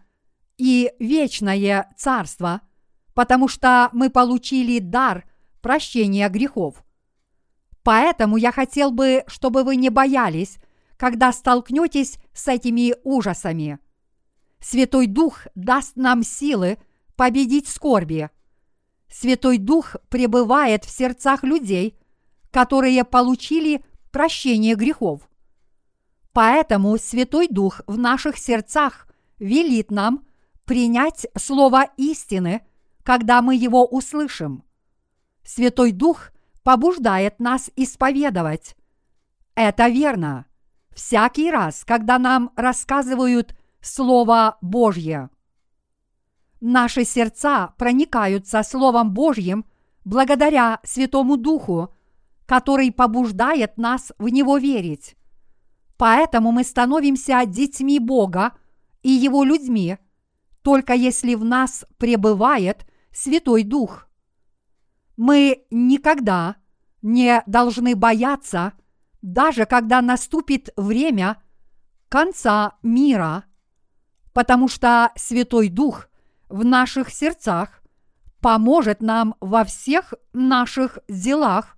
и 0.58 0.92
вечное 1.00 1.94
царство, 1.98 2.62
потому 3.14 3.48
что 3.48 3.90
мы 3.94 4.10
получили 4.10 4.80
дар 4.80 5.26
прощения 5.62 6.30
грехов. 6.30 6.84
Поэтому 7.84 8.38
я 8.38 8.52
хотел 8.52 8.92
бы, 8.92 9.24
чтобы 9.28 9.64
вы 9.64 9.76
не 9.76 9.90
боялись, 9.90 10.58
когда 10.98 11.32
столкнетесь 11.32 12.18
с 12.34 12.48
этими 12.48 12.96
ужасами. 13.04 13.80
Святой 14.60 15.08
Дух 15.08 15.48
даст 15.56 15.96
нам 15.96 16.24
силы 16.24 16.78
победить 17.16 17.68
скорби. 17.68 18.30
Святой 19.10 19.58
Дух 19.58 19.96
пребывает 20.10 20.86
в 20.86 20.90
сердцах 20.90 21.44
людей, 21.44 21.98
которые 22.52 23.04
получили 23.04 23.84
прощение 24.12 24.76
грехов. 24.76 25.28
Поэтому 26.34 26.98
Святой 26.98 27.48
Дух 27.48 27.82
в 27.88 27.98
наших 27.98 28.38
сердцах 28.38 29.08
велит 29.40 29.90
нам 29.90 30.26
принять 30.66 31.26
слово 31.36 31.90
истины, 31.98 32.62
когда 33.04 33.42
мы 33.42 33.56
его 33.56 33.86
услышим. 33.86 34.64
Святой 35.44 35.92
Дух 35.92 36.31
побуждает 36.64 37.40
нас 37.40 37.70
исповедовать. 37.76 38.76
Это 39.56 39.88
верно. 39.88 40.46
Всякий 40.94 41.50
раз, 41.52 41.84
когда 41.86 42.20
нам 42.20 42.52
рассказывают 42.56 43.56
Слово 43.82 44.58
Божье. 44.62 45.30
Наши 46.60 47.06
сердца 47.06 47.74
проникаются 47.78 48.62
Словом 48.62 49.14
Божьим 49.14 49.66
благодаря 50.06 50.80
Святому 50.84 51.38
Духу, 51.38 51.94
который 52.46 52.92
побуждает 52.92 53.78
нас 53.78 54.12
в 54.20 54.28
Него 54.28 54.58
верить. 54.58 55.16
Поэтому 55.98 56.52
мы 56.52 56.64
становимся 56.64 57.44
детьми 57.46 58.00
Бога 58.00 58.54
и 59.02 59.10
Его 59.10 59.44
людьми, 59.44 59.98
только 60.62 60.94
если 60.94 61.36
в 61.36 61.44
нас 61.44 61.86
пребывает 61.98 62.86
Святой 63.12 63.64
Дух. 63.64 64.08
Мы 65.24 65.68
никогда 65.70 66.56
не 67.04 67.44
должны 67.46 67.96
бояться, 67.96 68.74
даже 69.22 69.68
когда 69.68 70.02
наступит 70.02 70.70
время 70.76 71.40
конца 72.10 72.80
мира, 72.82 73.44
потому 74.34 74.68
что 74.68 75.12
Святой 75.16 75.70
Дух 75.70 76.08
в 76.50 76.66
наших 76.66 77.12
сердцах 77.12 77.84
поможет 78.40 79.04
нам 79.04 79.36
во 79.42 79.64
всех 79.64 80.16
наших 80.34 80.98
делах 81.08 81.78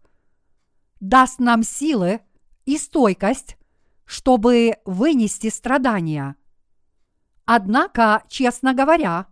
даст 1.01 1.39
нам 1.39 1.63
силы 1.63 2.21
и 2.63 2.77
стойкость, 2.77 3.57
чтобы 4.05 4.77
вынести 4.85 5.49
страдания. 5.49 6.37
Однако, 7.43 8.23
честно 8.29 8.73
говоря, 8.73 9.27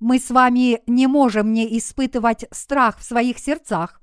мы 0.00 0.18
с 0.18 0.30
вами 0.30 0.80
не 0.86 1.06
можем 1.06 1.52
не 1.52 1.78
испытывать 1.78 2.46
страх 2.50 2.98
в 2.98 3.04
своих 3.04 3.38
сердцах, 3.38 4.00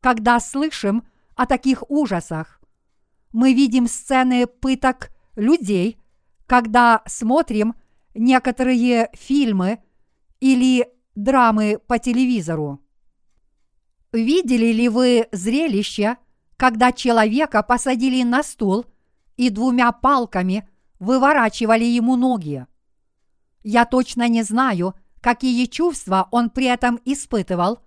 когда 0.00 0.40
слышим 0.40 1.06
о 1.36 1.46
таких 1.46 1.88
ужасах. 1.90 2.60
Мы 3.32 3.52
видим 3.52 3.86
сцены 3.86 4.46
пыток 4.46 5.10
людей, 5.36 5.98
когда 6.46 7.02
смотрим 7.06 7.74
некоторые 8.14 9.10
фильмы 9.12 9.80
или 10.40 10.88
драмы 11.14 11.78
по 11.86 11.98
телевизору. 11.98 12.80
Видели 14.12 14.72
ли 14.72 14.88
вы 14.88 15.28
зрелище, 15.32 16.16
когда 16.56 16.92
человека 16.92 17.62
посадили 17.62 18.22
на 18.22 18.42
стул 18.42 18.86
и 19.36 19.50
двумя 19.50 19.90
палками 19.92 20.68
выворачивали 21.00 21.84
ему 21.84 22.16
ноги. 22.16 22.66
Я 23.64 23.84
точно 23.84 24.28
не 24.28 24.42
знаю, 24.42 24.94
какие 25.24 25.64
чувства 25.64 26.28
он 26.32 26.50
при 26.50 26.66
этом 26.66 27.00
испытывал, 27.06 27.78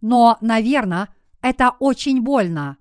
но, 0.00 0.36
наверное, 0.40 1.08
это 1.40 1.70
очень 1.78 2.20
больно. 2.20 2.78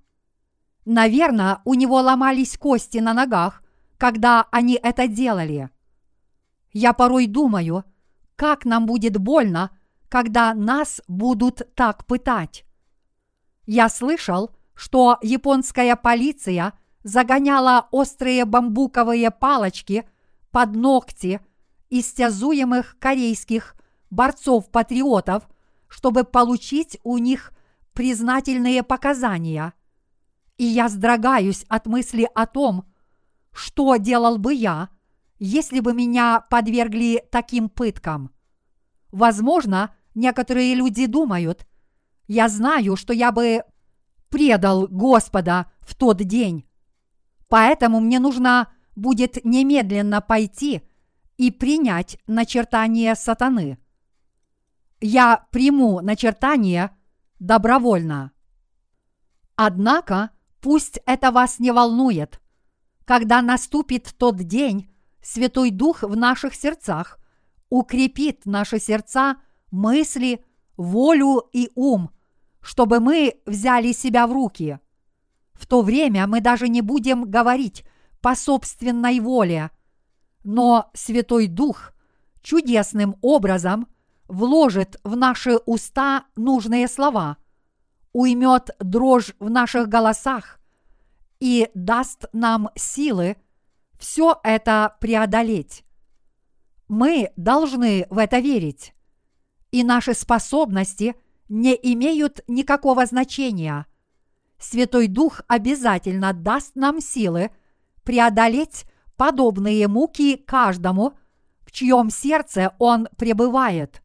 Наверное, 0.83 1.61
у 1.63 1.75
него 1.75 1.97
ломались 1.97 2.57
кости 2.57 2.97
на 2.97 3.13
ногах, 3.13 3.61
когда 3.99 4.47
они 4.49 4.79
это 4.81 5.07
делали. 5.07 5.69
Я 6.73 6.93
порой 6.93 7.27
думаю, 7.27 7.83
как 8.35 8.65
нам 8.65 8.87
будет 8.87 9.15
больно, 9.17 9.69
когда 10.09 10.55
нас 10.55 11.03
будут 11.07 11.61
так 11.75 12.07
пытать. 12.07 12.65
Я 13.67 13.89
слышал, 13.89 14.49
что 14.73 15.19
японская 15.21 15.95
полиция 15.95 16.73
загоняла 17.03 17.87
острые 17.91 18.45
бамбуковые 18.45 19.29
палочки 19.29 20.09
под 20.49 20.75
ногти 20.75 21.41
истязуемых 21.91 22.97
корейских 22.97 23.75
борцов-патриотов, 24.09 25.47
чтобы 25.87 26.23
получить 26.23 26.99
у 27.03 27.17
них 27.17 27.51
признательные 27.93 28.83
показания. 28.83 29.73
И 30.57 30.65
я 30.65 30.89
сдрогаюсь 30.89 31.65
от 31.69 31.87
мысли 31.87 32.29
о 32.35 32.45
том, 32.45 32.85
что 33.51 33.95
делал 33.97 34.37
бы 34.37 34.53
я, 34.53 34.89
если 35.39 35.79
бы 35.79 35.93
меня 35.93 36.41
подвергли 36.49 37.23
таким 37.31 37.69
пыткам. 37.69 38.31
Возможно, 39.11 39.95
некоторые 40.15 40.75
люди 40.75 41.05
думают, 41.05 41.65
я 42.27 42.47
знаю, 42.47 42.95
что 42.95 43.13
я 43.13 43.31
бы 43.31 43.63
предал 44.29 44.87
Господа 44.87 45.71
в 45.79 45.95
тот 45.95 46.17
день. 46.17 46.65
Поэтому 47.47 47.99
мне 47.99 48.19
нужно 48.19 48.71
будет 48.95 49.43
немедленно 49.43 50.21
пойти 50.21 50.83
и 51.37 51.51
принять 51.51 52.19
начертание 52.27 53.15
сатаны. 53.15 53.79
Я 55.01 55.47
приму 55.51 56.01
начертание 56.01 56.91
добровольно. 57.39 58.31
Однако 59.55 60.31
пусть 60.61 60.99
это 61.05 61.31
вас 61.31 61.59
не 61.59 61.71
волнует. 61.71 62.41
Когда 63.05 63.41
наступит 63.41 64.13
тот 64.17 64.37
день, 64.37 64.89
Святой 65.21 65.71
Дух 65.71 66.03
в 66.03 66.15
наших 66.15 66.53
сердцах 66.53 67.19
укрепит 67.69 68.45
наши 68.45 68.79
сердца, 68.79 69.37
мысли, 69.71 70.43
волю 70.77 71.43
и 71.51 71.69
ум, 71.75 72.11
чтобы 72.61 72.99
мы 72.99 73.35
взяли 73.45 73.91
себя 73.91 74.27
в 74.27 74.33
руки. 74.33 74.79
В 75.53 75.67
то 75.67 75.81
время 75.81 76.25
мы 76.27 76.41
даже 76.41 76.69
не 76.69 76.81
будем 76.81 77.29
говорить 77.29 77.83
по 78.21 78.35
собственной 78.35 79.19
воле, 79.19 79.71
но 80.43 80.89
Святой 80.93 81.47
Дух 81.47 81.93
чудесным 82.41 83.17
образом 83.21 83.87
вложит 84.29 84.99
в 85.03 85.15
наши 85.15 85.57
уста 85.65 86.25
нужные 86.35 86.87
слова, 86.87 87.37
уймет 88.13 88.69
дрожь 88.79 89.35
в 89.39 89.49
наших 89.49 89.89
голосах 89.89 90.59
и 91.39 91.69
даст 91.73 92.25
нам 92.31 92.69
силы 92.75 93.37
все 93.97 94.39
это 94.43 94.95
преодолеть. 95.01 95.83
Мы 96.87 97.31
должны 97.35 98.07
в 98.09 98.17
это 98.17 98.39
верить. 98.39 98.93
И 99.71 99.83
наши 99.83 100.13
способности 100.13 101.15
не 101.49 101.73
имеют 101.73 102.41
никакого 102.47 103.05
значения. 103.05 103.85
Святой 104.57 105.07
Дух 105.07 105.41
обязательно 105.47 106.33
даст 106.33 106.75
нам 106.75 107.01
силы 107.01 107.51
преодолеть 108.03 108.85
подобные 109.17 109.87
муки 109.87 110.37
каждому, 110.37 111.13
в 111.61 111.71
чьем 111.71 112.09
сердце 112.09 112.73
Он 112.79 113.07
пребывает. 113.17 114.01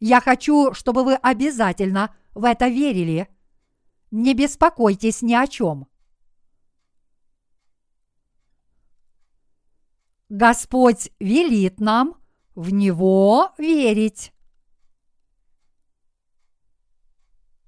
Я 0.00 0.20
хочу, 0.20 0.72
чтобы 0.74 1.04
вы 1.04 1.14
обязательно 1.14 2.14
в 2.34 2.44
это 2.44 2.68
верили. 2.68 3.28
Не 4.10 4.34
беспокойтесь 4.34 5.22
ни 5.22 5.34
о 5.34 5.46
чем. 5.46 5.88
Господь 10.28 11.10
велит 11.18 11.80
нам 11.80 12.14
в 12.54 12.70
Него 12.72 13.52
верить. 13.58 14.32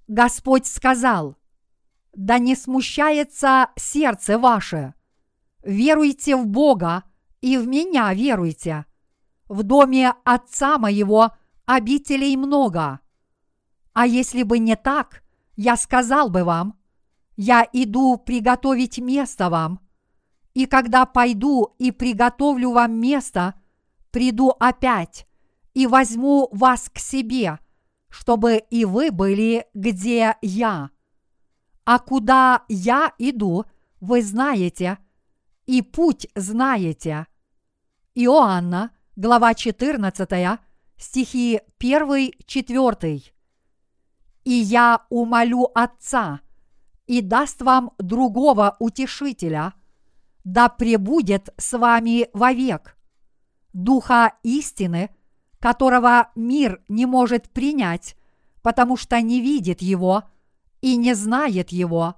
Господь 0.07 0.67
сказал, 0.67 1.37
да 2.13 2.39
не 2.39 2.57
смущается 2.57 3.71
сердце 3.77 4.39
ваше. 4.39 4.95
Веруйте 5.63 6.37
в 6.37 6.47
Бога 6.47 7.05
и 7.41 7.57
в 7.57 7.67
меня 7.67 8.13
веруйте. 8.13 8.87
В 9.49 9.63
доме 9.63 10.15
Отца 10.25 10.79
моего 10.79 11.33
обителей 11.67 12.37
много. 12.37 13.01
А 13.93 14.07
если 14.07 14.43
бы 14.43 14.59
не 14.59 14.77
так, 14.77 15.23
я 15.57 15.77
сказал 15.77 16.31
бы 16.31 16.45
вам, 16.45 16.79
я 17.37 17.67
иду 17.73 18.17
приготовить 18.19 18.99
место 18.99 19.51
вам– 19.51 19.81
и 20.55 20.67
когда 20.67 21.07
пойду 21.07 21.75
и 21.79 21.93
приготовлю 21.93 22.73
вам 22.73 23.01
место, 23.01 23.55
приду 24.11 24.51
опять 24.51 25.27
и 25.75 25.87
возьму 25.87 26.49
вас 26.53 26.91
к 26.93 26.99
себе, 26.99 27.61
чтобы 28.09 28.57
и 28.57 28.85
вы 28.85 29.13
были, 29.13 29.67
где 29.75 30.37
я. 30.43 30.91
А 31.85 31.99
куда 31.99 32.65
я 32.69 33.13
иду, 33.19 33.65
вы 34.01 34.23
знаете, 34.23 34.99
и 35.67 35.83
путь 35.83 36.27
знаете. 36.35 37.27
Иоанна, 38.15 38.91
глава 39.15 39.55
14, 39.55 40.61
стихи 41.01 41.61
1-4. 41.81 43.23
«И 44.45 44.53
я 44.53 45.07
умолю 45.11 45.69
Отца, 45.75 46.41
и 47.07 47.21
даст 47.21 47.63
вам 47.63 47.93
другого 47.99 48.77
утешителя– 48.79 49.75
да 50.45 50.69
пребудет 50.69 51.51
с 51.59 51.77
вами 51.77 52.29
вовек. 52.33 52.97
Духа 53.73 54.33
истины, 54.43 55.11
которого 55.59 56.31
мир 56.35 56.83
не 56.89 57.07
может 57.07 57.51
принять, 57.51 58.17
потому 58.63 58.97
что 58.97 59.21
не 59.21 59.41
видит 59.41 59.83
его 59.83 60.25
и 60.81 60.97
не 60.97 61.15
знает 61.15 61.71
его, 61.71 62.17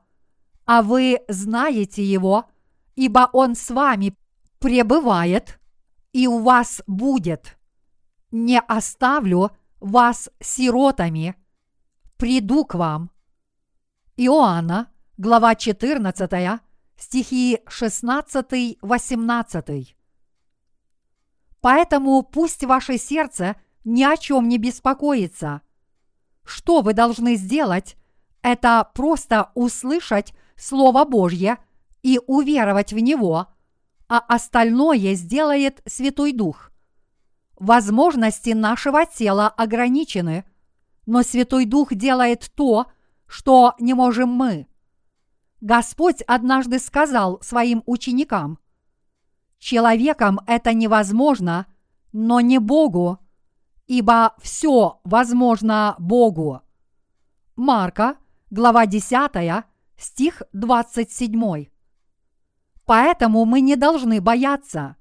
а 0.64 0.82
вы 0.82 1.20
знаете 1.28 2.04
его, 2.04 2.46
ибо 2.94 3.28
он 3.32 3.54
с 3.54 3.70
вами 3.70 4.16
пребывает 4.60 5.60
и 6.12 6.26
у 6.26 6.38
вас 6.38 6.82
будет. 6.86 7.58
Не 8.32 8.58
оставлю 8.60 9.52
вас 9.78 10.28
сиротами, 10.40 11.36
приду 12.16 12.64
к 12.64 12.74
вам. 12.74 13.12
Иоанна, 14.16 14.90
глава 15.18 15.54
14, 15.54 16.60
стихи 16.96 17.60
16-18. 17.66 19.94
Поэтому 21.60 22.22
пусть 22.22 22.64
ваше 22.64 22.96
сердце 22.96 23.56
ни 23.84 24.02
о 24.02 24.16
чем 24.16 24.48
не 24.48 24.56
беспокоится. 24.56 25.60
Что 26.42 26.80
вы 26.80 26.94
должны 26.94 27.36
сделать, 27.36 27.98
это 28.40 28.90
просто 28.94 29.50
услышать 29.54 30.32
Слово 30.56 31.04
Божье 31.04 31.58
и 32.02 32.18
уверовать 32.26 32.94
в 32.94 32.98
него, 32.98 33.48
а 34.08 34.20
остальное 34.20 35.12
сделает 35.12 35.82
Святой 35.86 36.32
Дух. 36.32 36.71
Возможности 37.62 38.50
нашего 38.50 39.06
тела 39.06 39.48
ограничены, 39.48 40.44
но 41.06 41.22
Святой 41.22 41.64
Дух 41.64 41.94
делает 41.94 42.50
то, 42.54 42.86
что 43.26 43.74
не 43.78 43.94
можем 43.94 44.28
мы– 44.28 44.66
Господь 45.62 46.22
однажды 46.22 46.80
сказал 46.80 47.40
своим 47.40 47.84
ученикам, 47.86 48.58
«Человеком 49.60 50.40
это 50.48 50.74
невозможно, 50.74 51.66
но 52.12 52.40
не 52.40 52.58
Богу, 52.58 53.20
ибо 53.86 54.34
все 54.42 55.00
возможно 55.04 55.94
Богу». 56.00 56.62
Марка, 57.54 58.16
глава 58.50 58.86
10, 58.86 59.64
стих 59.96 60.42
27. 60.52 61.66
Поэтому 62.84 63.44
мы 63.44 63.60
не 63.60 63.76
должны 63.76 64.20
бояться. 64.20 64.96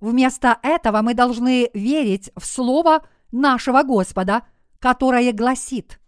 Вместо 0.00 0.58
этого 0.62 1.02
мы 1.02 1.14
должны 1.14 1.70
верить 1.74 2.30
в 2.36 2.44
Слово 2.44 3.06
нашего 3.32 3.82
Господа, 3.82 4.42
которое 4.78 5.32
гласит, 5.32 6.00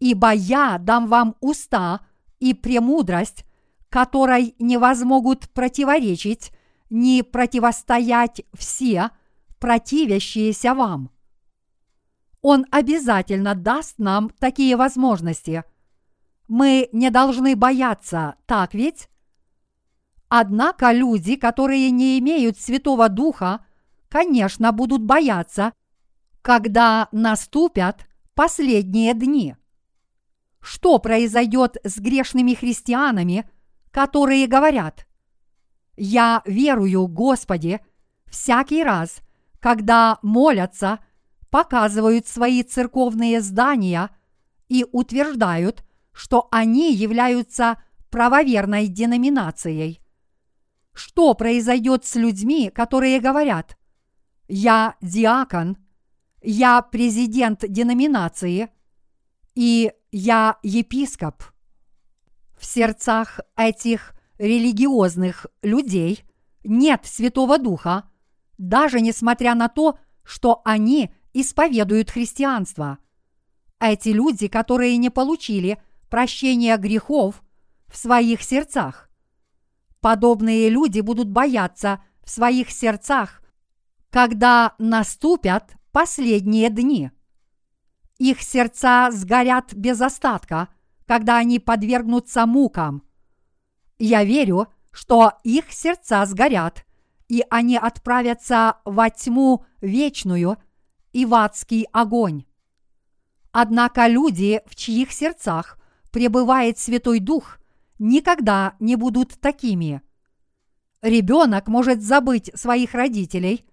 «Ибо 0.00 0.32
я 0.32 0.78
дам 0.78 1.06
вам 1.08 1.36
уста, 1.40 2.00
и 2.40 2.52
премудрость, 2.52 3.44
которой 3.88 4.54
не 4.58 4.76
возмогут 4.76 5.48
противоречить 5.50 6.52
ни 6.90 7.22
противостоять 7.22 8.42
все, 8.52 9.10
противящиеся 9.58 10.74
вам. 10.74 11.10
Он 12.42 12.66
обязательно 12.70 13.54
даст 13.54 13.98
нам 13.98 14.28
такие 14.28 14.76
возможности. 14.76 15.64
Мы 16.46 16.90
не 16.92 17.10
должны 17.10 17.56
бояться, 17.56 18.34
так 18.46 18.74
ведь? 18.74 19.08
Однако 20.28 20.92
люди, 20.92 21.36
которые 21.36 21.90
не 21.90 22.18
имеют 22.18 22.58
Святого 22.58 23.08
Духа, 23.08 23.64
конечно, 24.08 24.72
будут 24.72 25.02
бояться, 25.02 25.72
когда 26.42 27.08
наступят 27.12 28.06
последние 28.34 29.14
дни. 29.14 29.56
Что 30.60 30.98
произойдет 30.98 31.76
с 31.84 31.98
грешными 31.98 32.54
христианами, 32.54 33.48
которые 33.90 34.46
говорят 34.46 35.06
«Я 35.96 36.42
верую, 36.44 37.06
Господи», 37.06 37.80
всякий 38.26 38.82
раз, 38.82 39.20
когда 39.60 40.18
молятся, 40.22 40.98
показывают 41.50 42.26
свои 42.26 42.62
церковные 42.62 43.40
здания 43.40 44.10
и 44.68 44.84
утверждают, 44.90 45.84
что 46.12 46.48
они 46.50 46.92
являются 46.92 47.82
правоверной 48.10 48.88
деноминацией. 48.88 50.03
Что 50.94 51.34
произойдет 51.34 52.04
с 52.04 52.14
людьми, 52.14 52.70
которые 52.70 53.20
говорят 53.20 53.76
«Я 54.48 54.96
диакон», 55.00 55.76
«Я 56.40 56.82
президент 56.82 57.64
деноминации» 57.68 58.68
и 59.54 59.92
«Я 60.12 60.58
епископ»? 60.62 61.42
В 62.56 62.64
сердцах 62.64 63.40
этих 63.56 64.14
религиозных 64.38 65.46
людей 65.62 66.24
нет 66.62 67.02
Святого 67.04 67.58
Духа, 67.58 68.08
даже 68.56 69.00
несмотря 69.00 69.54
на 69.54 69.68
то, 69.68 69.98
что 70.22 70.62
они 70.64 71.10
исповедуют 71.32 72.10
христианство. 72.10 72.98
Эти 73.80 74.10
люди, 74.10 74.46
которые 74.48 74.96
не 74.96 75.10
получили 75.10 75.82
прощения 76.08 76.76
грехов 76.76 77.42
в 77.88 77.96
своих 77.96 78.42
сердцах. 78.42 79.10
Подобные 80.04 80.68
люди 80.68 81.00
будут 81.00 81.30
бояться 81.30 82.04
в 82.22 82.28
своих 82.28 82.70
сердцах, 82.70 83.40
когда 84.10 84.74
наступят 84.76 85.76
последние 85.92 86.68
дни. 86.68 87.10
Их 88.18 88.42
сердца 88.42 89.08
сгорят 89.10 89.72
без 89.72 90.02
остатка, 90.02 90.68
когда 91.06 91.38
они 91.38 91.58
подвергнутся 91.58 92.44
мукам. 92.44 93.02
Я 93.98 94.24
верю, 94.24 94.68
что 94.90 95.38
их 95.42 95.72
сердца 95.72 96.26
сгорят, 96.26 96.84
и 97.28 97.42
они 97.48 97.78
отправятся 97.78 98.76
во 98.84 99.08
тьму 99.08 99.64
вечную 99.80 100.58
и 101.14 101.24
в 101.24 101.32
адский 101.32 101.86
огонь. 101.94 102.44
Однако 103.52 104.06
люди, 104.06 104.60
в 104.66 104.76
чьих 104.76 105.12
сердцах 105.12 105.78
пребывает 106.12 106.78
Святой 106.78 107.20
Дух, 107.20 107.58
никогда 107.98 108.74
не 108.80 108.96
будут 108.96 109.38
такими. 109.40 110.02
Ребенок 111.02 111.68
может 111.68 112.02
забыть 112.02 112.50
своих 112.54 112.94
родителей, 112.94 113.66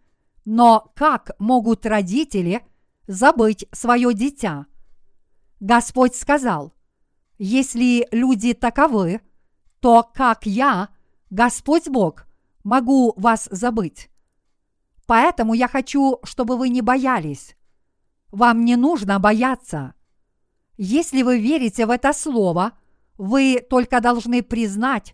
но 0.45 0.91
как 0.95 1.31
могут 1.39 1.85
родители 1.85 2.61
забыть 3.07 3.65
свое 3.71 4.13
дитя? 4.13 4.65
Господь 5.59 6.15
сказал, 6.15 6.73
если 7.37 8.07
люди 8.11 8.53
таковы, 8.53 9.21
то 9.79 10.03
как 10.13 10.45
я, 10.45 10.89
Господь 11.29 11.87
Бог, 11.87 12.25
могу 12.63 13.13
вас 13.15 13.47
забыть? 13.51 14.09
Поэтому 15.05 15.53
я 15.53 15.67
хочу, 15.67 16.19
чтобы 16.23 16.57
вы 16.57 16.69
не 16.69 16.81
боялись. 16.81 17.55
Вам 18.31 18.63
не 18.63 18.75
нужно 18.75 19.19
бояться. 19.19 19.93
Если 20.77 21.21
вы 21.21 21.39
верите 21.39 21.85
в 21.85 21.89
это 21.89 22.13
слово, 22.13 22.73
вы 23.21 23.65
только 23.69 24.01
должны 24.01 24.41
признать, 24.41 25.13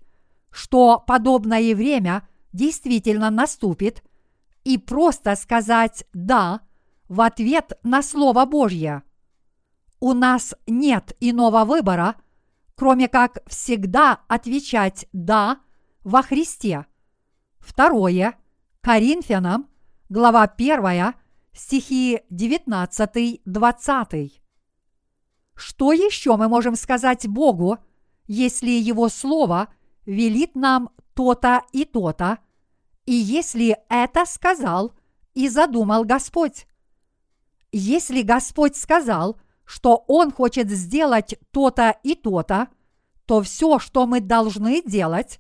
что 0.50 1.04
подобное 1.06 1.76
время 1.76 2.26
действительно 2.54 3.30
наступит, 3.30 4.02
и 4.64 4.78
просто 4.78 5.36
сказать 5.36 6.06
«да» 6.14 6.62
в 7.10 7.20
ответ 7.20 7.78
на 7.84 8.02
Слово 8.02 8.46
Божье. 8.46 9.04
У 10.00 10.14
нас 10.14 10.56
нет 10.68 11.18
иного 11.20 11.66
выбора, 11.66 12.16
кроме 12.76 13.10
как 13.10 13.40
всегда 13.46 14.22
отвечать 14.30 15.06
«да» 15.12 15.60
во 16.06 16.22
Христе. 16.22 16.86
Второе. 17.60 18.36
Коринфянам, 18.80 19.68
глава 20.08 20.44
1, 20.44 21.14
стихи 21.52 22.22
19-20. 22.32 24.32
Что 25.56 25.92
еще 25.92 26.38
мы 26.38 26.48
можем 26.48 26.78
сказать 26.78 27.28
Богу, 27.28 27.80
если 28.28 28.70
Его 28.70 29.10
Слово 29.10 29.70
велит 30.06 30.56
нам 30.56 30.90
то-то 31.14 31.64
и 31.72 31.86
то-то, 31.86 32.40
и 33.06 33.14
если 33.14 33.78
это 33.90 34.26
сказал 34.26 34.94
и 35.34 35.50
задумал 35.50 36.04
Господь? 36.04 36.68
Если 37.72 38.22
Господь 38.22 38.76
сказал, 38.76 39.40
что 39.66 40.04
Он 40.08 40.32
хочет 40.32 40.70
сделать 40.70 41.36
то-то 41.52 41.98
и 42.04 42.16
то-то, 42.16 42.70
то 43.26 43.42
все, 43.42 43.80
что 43.80 44.06
мы 44.06 44.22
должны 44.22 44.82
делать, 44.82 45.40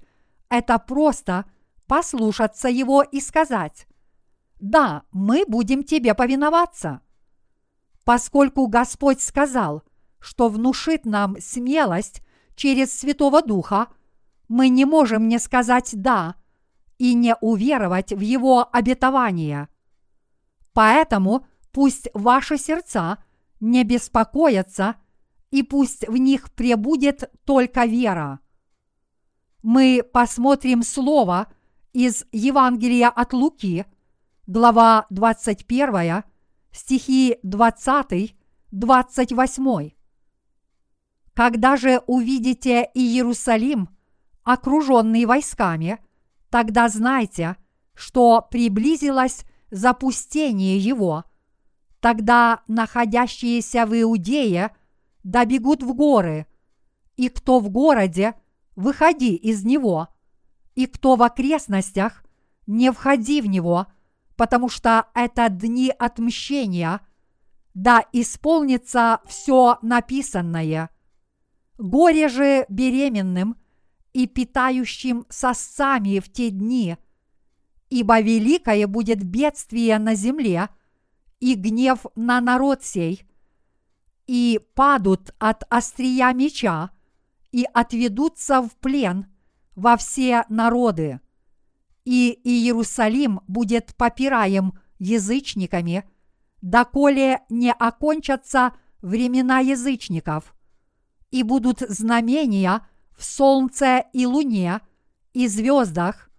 это 0.49 0.77
просто 0.77 1.45
послушаться 1.87 2.67
Его 2.67 3.01
и 3.01 3.21
сказать, 3.21 3.87
«Да, 4.59 5.03
мы 5.11 5.45
будем 5.47 5.83
Тебе 5.83 6.13
повиноваться». 6.13 7.01
Поскольку 8.03 8.67
Господь 8.67 9.21
сказал– 9.21 9.83
что 10.19 10.49
внушит 10.49 11.05
нам 11.05 11.39
смелость 11.39 12.21
через 12.57 12.91
Святого 12.91 13.41
Духа, 13.41 13.87
мы 14.49 14.67
не 14.67 14.83
можем 14.83 15.29
не 15.29 15.39
сказать 15.39 15.91
«да» 15.93 16.35
и 16.97 17.13
не 17.13 17.35
уверовать 17.39 18.11
в 18.11 18.19
Его 18.19 18.67
обетование. 18.73 19.69
Поэтому 20.73 21.45
пусть 21.71 22.09
ваши 22.13 22.57
сердца 22.57 23.23
не 23.59 23.83
беспокоятся, 23.83 24.95
и 25.51 25.63
пусть 25.63 26.07
в 26.07 26.17
них 26.17 26.51
пребудет 26.51 27.31
только 27.45 27.85
вера. 27.85 28.39
Мы 29.63 30.03
посмотрим 30.03 30.83
слово 30.83 31.47
из 31.93 32.25
Евангелия 32.31 33.09
от 33.09 33.33
Луки, 33.33 33.85
глава 34.45 35.05
21, 35.09 36.23
стихи 36.71 37.37
20, 37.43 38.35
28. 38.71 39.96
Когда 41.37 41.77
же 41.77 42.01
увидите 42.07 42.89
Иерусалим, 42.95 43.89
окруженный 44.41 45.25
войсками, 45.25 45.99
тогда 46.49 46.89
знайте, 46.89 47.57
что 47.93 48.41
приблизилось 48.41 49.45
запустение 49.69 50.79
его. 50.79 51.25
Тогда 51.99 52.63
находящиеся 52.67 53.85
в 53.85 53.93
Иудее 54.01 54.75
добегут 55.23 55.83
в 55.83 55.93
горы, 55.93 56.47
и 57.17 57.29
кто 57.29 57.59
в 57.59 57.69
городе, 57.69 58.33
выходи 58.75 59.35
из 59.35 59.63
него, 59.63 60.07
и 60.73 60.87
кто 60.87 61.15
в 61.15 61.21
окрестностях, 61.21 62.23
не 62.65 62.91
входи 62.91 63.41
в 63.41 63.45
него, 63.45 63.85
потому 64.37 64.69
что 64.69 65.05
это 65.13 65.49
дни 65.49 65.93
отмщения, 65.99 66.99
да 67.75 68.03
исполнится 68.11 69.21
все 69.27 69.77
написанное– 69.83 70.89
Горе 71.77 72.27
же 72.27 72.65
беременным 72.69 73.55
и 74.13 74.25
питающим 74.25 75.25
сосцами 75.29 76.19
в 76.19 76.31
те 76.31 76.49
дни, 76.49 76.97
ибо 77.89 78.19
великое 78.19 78.87
будет 78.87 79.23
бедствие 79.23 79.99
на 79.99 80.15
земле 80.15 80.69
и 81.39 81.53
гнев 81.53 82.05
на 82.15 82.41
народ 82.41 82.83
сей, 82.83 83.23
и 84.25 84.59
падут 84.73 85.35
от 85.37 85.63
острия 85.69 86.33
меча 86.33 86.89
и 87.51 87.65
отведутся 87.73 88.61
в 88.61 88.75
плен 88.77 89.27
во 89.75 89.97
все 89.97 90.45
народы. 90.49 91.21
И 92.05 92.39
Иерусалим 92.43 93.41
будет 93.47 93.95
попираем 93.95 94.73
язычниками, 94.97 96.09
доколе 96.61 97.41
не 97.49 97.71
окончатся 97.71 98.73
времена 99.01 99.59
язычников– 99.59 100.55
и 101.31 101.43
будут 101.43 101.79
знамения 101.79 102.87
в 103.17 103.23
солнце 103.23 104.05
и 104.13 104.25
луне 104.25 104.81
и 105.33 105.47
звездах, 105.47 106.29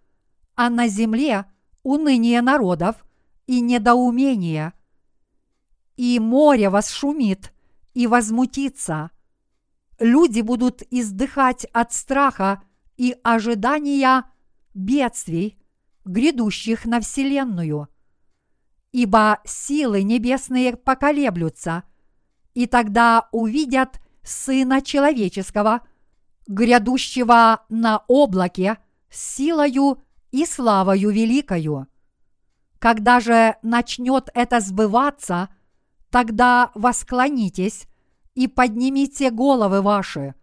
а 0.54 0.70
на 0.70 0.88
земле 0.88 1.46
уныние 1.82 2.42
народов 2.42 3.04
и 3.46 3.60
недоумение. 3.60 4.72
И 5.96 6.18
море 6.18 6.70
восшумит 6.70 7.52
и 7.94 8.06
возмутится. 8.06 9.10
Люди 9.98 10.40
будут 10.40 10.82
издыхать 10.90 11.64
от 11.72 11.92
страха 11.92 12.62
и 12.96 13.16
ожидания 13.22 14.24
бедствий, 14.74 15.58
грядущих 16.04 16.84
на 16.84 17.00
Вселенную. 17.00 17.88
Ибо 18.92 19.40
силы 19.44 20.02
небесные 20.02 20.76
поколеблются, 20.76 21.82
и 22.54 22.66
тогда 22.66 23.28
увидят– 23.32 24.00
Сына 24.28 24.82
Человеческого, 24.82 25.80
грядущего 26.46 27.64
на 27.70 28.04
облаке 28.08 28.76
силою 29.10 30.04
и 30.30 30.44
славою 30.44 31.10
великою. 31.10 31.86
Когда 32.78 33.20
же 33.20 33.56
начнет 33.62 34.28
это 34.34 34.60
сбываться, 34.60 35.48
тогда 36.10 36.70
восклонитесь 36.74 37.88
и 38.34 38.48
поднимите 38.48 39.30
головы 39.30 39.80
ваши, 39.80 40.34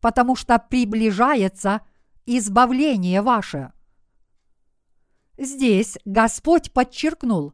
потому 0.00 0.36
что 0.36 0.58
приближается 0.60 1.80
избавление 2.26 3.20
ваше. 3.20 3.72
Здесь 5.36 5.98
Господь 6.04 6.72
подчеркнул, 6.72 7.52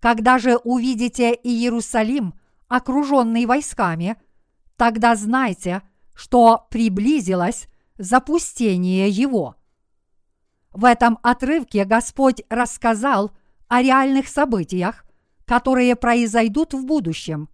когда 0.00 0.38
же 0.38 0.56
увидите 0.56 1.34
Иерусалим, 1.34 2.32
окруженный 2.68 3.44
войсками, 3.44 4.16
тогда 4.76 5.16
знайте, 5.16 5.82
что 6.14 6.66
приблизилось 6.70 7.68
запустение 7.98 9.08
его. 9.08 9.56
В 10.72 10.84
этом 10.84 11.18
отрывке 11.22 11.84
Господь 11.84 12.42
рассказал 12.48 13.30
о 13.68 13.82
реальных 13.82 14.28
событиях, 14.28 15.04
которые 15.44 15.94
произойдут 15.94 16.74
в 16.74 16.84
будущем. 16.84 17.48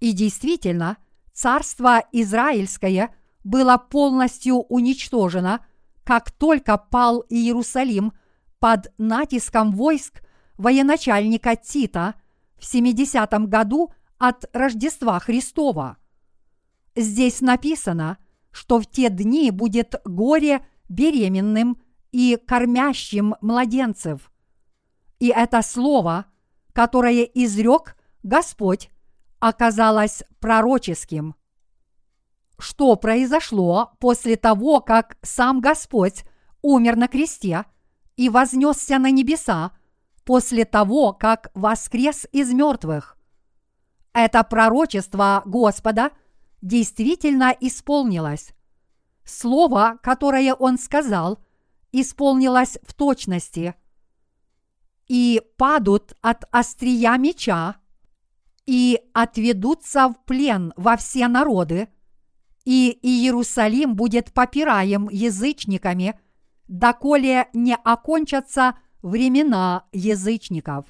И 0.00 0.12
действительно, 0.12 0.96
царство 1.32 2.02
Израильское 2.12 3.14
было 3.44 3.78
полностью 3.78 4.56
уничтожено, 4.56 5.64
как 6.04 6.30
только 6.30 6.76
пал 6.76 7.24
Иерусалим 7.28 8.12
под 8.58 8.92
натиском 8.98 9.72
войск 9.72 10.22
военачальника 10.58 11.56
Тита 11.56 12.14
в 12.58 12.64
70 12.64 13.30
году 13.48 13.92
от 14.18 14.44
Рождества 14.52 15.18
Христова. 15.20 15.96
Здесь 16.96 17.40
написано, 17.40 18.18
что 18.50 18.80
в 18.80 18.86
те 18.86 19.10
дни 19.10 19.50
будет 19.50 19.94
горе 20.04 20.66
беременным 20.88 21.80
и 22.12 22.36
кормящим 22.36 23.36
младенцев. 23.40 24.30
И 25.20 25.28
это 25.28 25.62
слово, 25.62 26.26
которое 26.72 27.22
изрек 27.22 27.96
Господь, 28.22 28.90
оказалось 29.38 30.22
пророческим. 30.40 31.34
Что 32.58 32.96
произошло 32.96 33.92
после 34.00 34.36
того, 34.36 34.80
как 34.80 35.16
сам 35.22 35.60
Господь 35.60 36.24
умер 36.60 36.96
на 36.96 37.08
кресте 37.08 37.64
и 38.16 38.28
вознесся 38.28 38.98
на 38.98 39.10
небеса 39.10 39.72
после 40.24 40.64
того, 40.64 41.12
как 41.14 41.50
воскрес 41.54 42.26
из 42.32 42.52
мертвых? 42.52 43.16
Это 44.12 44.42
пророчество 44.44 45.42
Господа 45.46 46.10
действительно 46.62 47.54
исполнилось. 47.60 48.52
Слово, 49.24 49.98
которое 50.02 50.54
он 50.54 50.78
сказал, 50.78 51.38
исполнилось 51.92 52.78
в 52.82 52.94
точности. 52.94 53.74
И 55.08 55.42
падут 55.56 56.16
от 56.20 56.44
острия 56.50 57.16
меча, 57.16 57.76
и 58.66 59.00
отведутся 59.14 60.08
в 60.08 60.24
плен 60.24 60.72
во 60.76 60.96
все 60.96 61.26
народы, 61.26 61.88
и 62.64 62.96
Иерусалим 63.02 63.96
будет 63.96 64.32
попираем 64.32 65.08
язычниками, 65.10 66.20
доколе 66.68 67.48
не 67.52 67.74
окончатся 67.74 68.78
времена 69.02 69.86
язычников. 69.92 70.86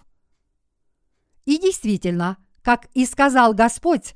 И 1.46 1.58
действительно, 1.58 2.36
как 2.62 2.88
и 2.92 3.06
сказал 3.06 3.54
Господь, 3.54 4.14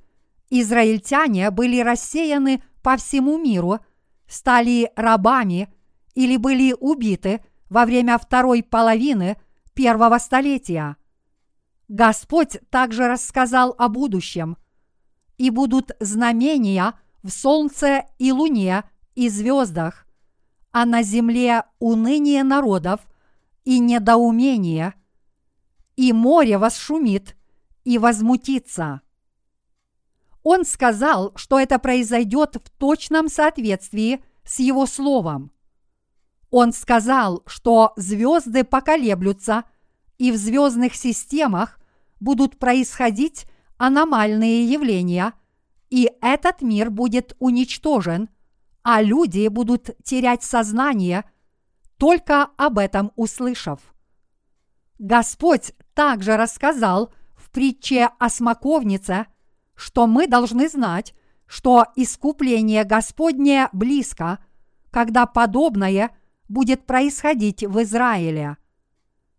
израильтяне 0.50 1.50
были 1.50 1.80
рассеяны 1.80 2.62
по 2.82 2.96
всему 2.96 3.38
миру, 3.38 3.78
стали 4.26 4.90
рабами 4.96 5.72
или 6.14 6.36
были 6.36 6.74
убиты 6.78 7.40
во 7.70 7.84
время 7.84 8.18
второй 8.18 8.62
половины 8.62 9.36
первого 9.74 10.18
столетия. 10.18 10.96
Господь 11.88 12.58
также 12.70 13.08
рассказал 13.08 13.74
о 13.78 13.88
будущем. 13.88 14.56
И 15.36 15.50
будут 15.50 15.90
знамения 15.98 16.94
в 17.22 17.30
солнце 17.30 18.04
и 18.18 18.30
луне 18.30 18.84
и 19.14 19.28
звездах, 19.28 20.06
а 20.70 20.86
на 20.86 21.02
земле 21.02 21.64
уныние 21.80 22.44
народов 22.44 23.00
и 23.64 23.78
недоумение, 23.80 24.94
и 25.96 26.12
море 26.12 26.58
восшумит 26.58 27.36
и 27.84 27.98
возмутится. 27.98 29.00
Он 30.44 30.66
сказал, 30.66 31.32
что 31.36 31.58
это 31.58 31.78
произойдет 31.78 32.56
в 32.56 32.70
точном 32.78 33.28
соответствии 33.28 34.22
с 34.44 34.60
его 34.60 34.84
словом. 34.84 35.50
Он 36.50 36.72
сказал, 36.72 37.42
что 37.46 37.94
звезды 37.96 38.62
поколеблются, 38.62 39.64
и 40.18 40.30
в 40.30 40.36
звездных 40.36 40.94
системах 40.94 41.80
будут 42.20 42.58
происходить 42.58 43.46
аномальные 43.78 44.70
явления, 44.70 45.32
и 45.88 46.10
этот 46.20 46.60
мир 46.60 46.90
будет 46.90 47.34
уничтожен, 47.38 48.28
а 48.82 49.00
люди 49.00 49.48
будут 49.48 49.96
терять 50.04 50.44
сознание, 50.44 51.24
только 51.96 52.50
об 52.58 52.78
этом 52.78 53.12
услышав. 53.16 53.80
Господь 54.98 55.72
также 55.94 56.36
рассказал 56.36 57.12
в 57.34 57.50
притче 57.50 58.10
о 58.18 58.28
смоковнице– 58.28 59.26
что 59.74 60.06
мы 60.06 60.26
должны 60.26 60.68
знать, 60.68 61.14
что 61.46 61.86
искупление 61.96 62.84
Господне 62.84 63.68
близко, 63.72 64.38
когда 64.90 65.26
подобное 65.26 66.10
будет 66.48 66.86
происходить 66.86 67.64
в 67.64 67.82
Израиле. 67.82 68.56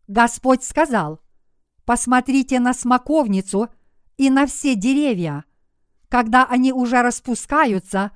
Господь 0.08 0.64
сказал, 0.64 1.20
посмотрите 1.86 2.60
на 2.60 2.74
смоковницу 2.74 3.70
и 4.18 4.30
на 4.30 4.46
все 4.46 4.76
деревья. 4.76 5.46
Когда 6.10 6.46
они 6.46 6.72
уже 6.72 7.02
распускаются, 7.02 8.12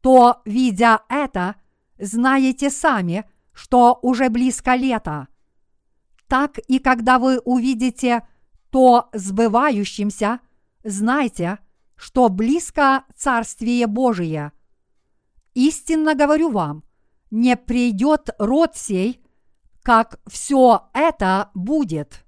то, 0.00 0.42
видя 0.44 1.02
это, 1.08 1.56
знаете 1.98 2.70
сами, 2.70 3.24
что 3.52 3.98
уже 4.02 4.28
близко 4.28 4.74
лето. 4.74 5.28
Так 6.28 6.58
и 6.58 6.78
когда 6.78 7.18
вы 7.18 7.38
увидите 7.38 8.26
то 8.70 9.08
сбывающимся, 9.12 10.40
знайте, 10.82 11.58
что 11.96 12.28
близко 12.28 13.04
Царствие 13.16 13.86
Божие. 13.86 14.52
Истинно 15.54 16.14
говорю 16.14 16.50
вам, 16.50 16.84
не 17.30 17.56
придет 17.56 18.30
род 18.38 18.76
сей, 18.76 19.24
как 19.82 20.20
все 20.26 20.88
это 20.94 21.50
будет. 21.54 22.24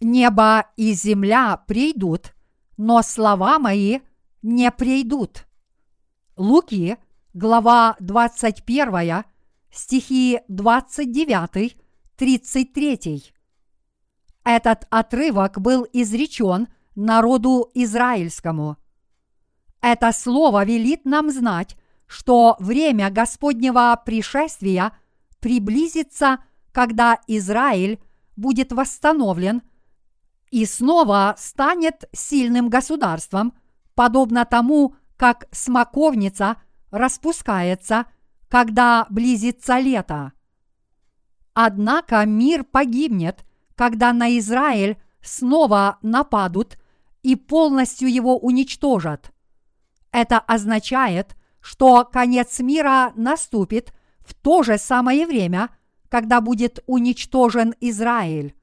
Небо 0.00 0.66
и 0.76 0.92
земля 0.92 1.56
придут, 1.56 2.34
но 2.76 3.00
слова 3.02 3.58
мои 3.58 4.00
не 4.42 4.70
придут. 4.70 5.46
Луки, 6.36 6.98
глава 7.32 7.96
21, 8.00 9.24
стихи 9.70 10.40
29-33. 10.50 13.32
Этот 14.44 14.86
отрывок 14.90 15.58
был 15.60 15.86
изречен 15.92 16.68
народу 16.96 17.70
израильскому. 17.74 18.76
Это 19.80 20.12
слово 20.12 20.64
велит 20.64 21.04
нам 21.04 21.30
знать, 21.30 21.76
что 22.06 22.56
время 22.58 23.10
Господнего 23.10 24.00
пришествия 24.04 24.92
приблизится, 25.40 26.38
когда 26.72 27.18
Израиль 27.26 28.00
будет 28.36 28.72
восстановлен 28.72 29.62
и 30.50 30.64
снова 30.64 31.34
станет 31.38 32.08
сильным 32.12 32.68
государством, 32.68 33.54
подобно 33.94 34.44
тому, 34.44 34.94
как 35.16 35.46
смоковница 35.50 36.56
распускается, 36.90 38.06
когда 38.48 39.06
близится 39.10 39.78
лето. 39.78 40.32
Однако 41.54 42.24
мир 42.26 42.64
погибнет, 42.64 43.44
когда 43.74 44.12
на 44.12 44.38
Израиль 44.38 44.98
снова 45.22 45.98
нападут 46.02 46.78
и 47.26 47.34
полностью 47.34 48.08
его 48.08 48.38
уничтожат. 48.38 49.32
Это 50.12 50.38
означает, 50.38 51.36
что 51.60 52.04
конец 52.04 52.60
мира 52.60 53.12
наступит 53.16 53.92
в 54.20 54.32
то 54.32 54.62
же 54.62 54.78
самое 54.78 55.26
время, 55.26 55.70
когда 56.08 56.40
будет 56.40 56.84
уничтожен 56.86 57.74
Израиль. 57.80 58.54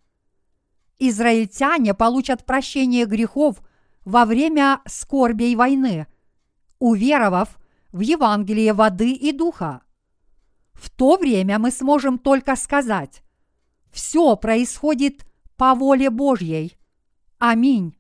Израильтяне 0.98 1.94
получат 1.94 2.46
прощение 2.46 3.06
грехов 3.06 3.62
во 4.06 4.24
время 4.24 4.80
скорби 4.86 5.54
войны, 5.56 6.08
уверовав 6.80 7.60
в 7.92 8.00
Евангелие 8.00 8.72
воды 8.72 9.12
и 9.12 9.34
духа. 9.34 9.82
В 10.72 10.90
то 10.90 11.18
время 11.18 11.60
мы 11.60 11.70
сможем 11.70 12.18
только 12.18 12.56
сказать, 12.56 13.24
все 13.92 14.38
происходит 14.38 15.26
по 15.58 15.76
воле 15.76 16.10
Божьей. 16.10 16.78
Аминь. 17.40 17.98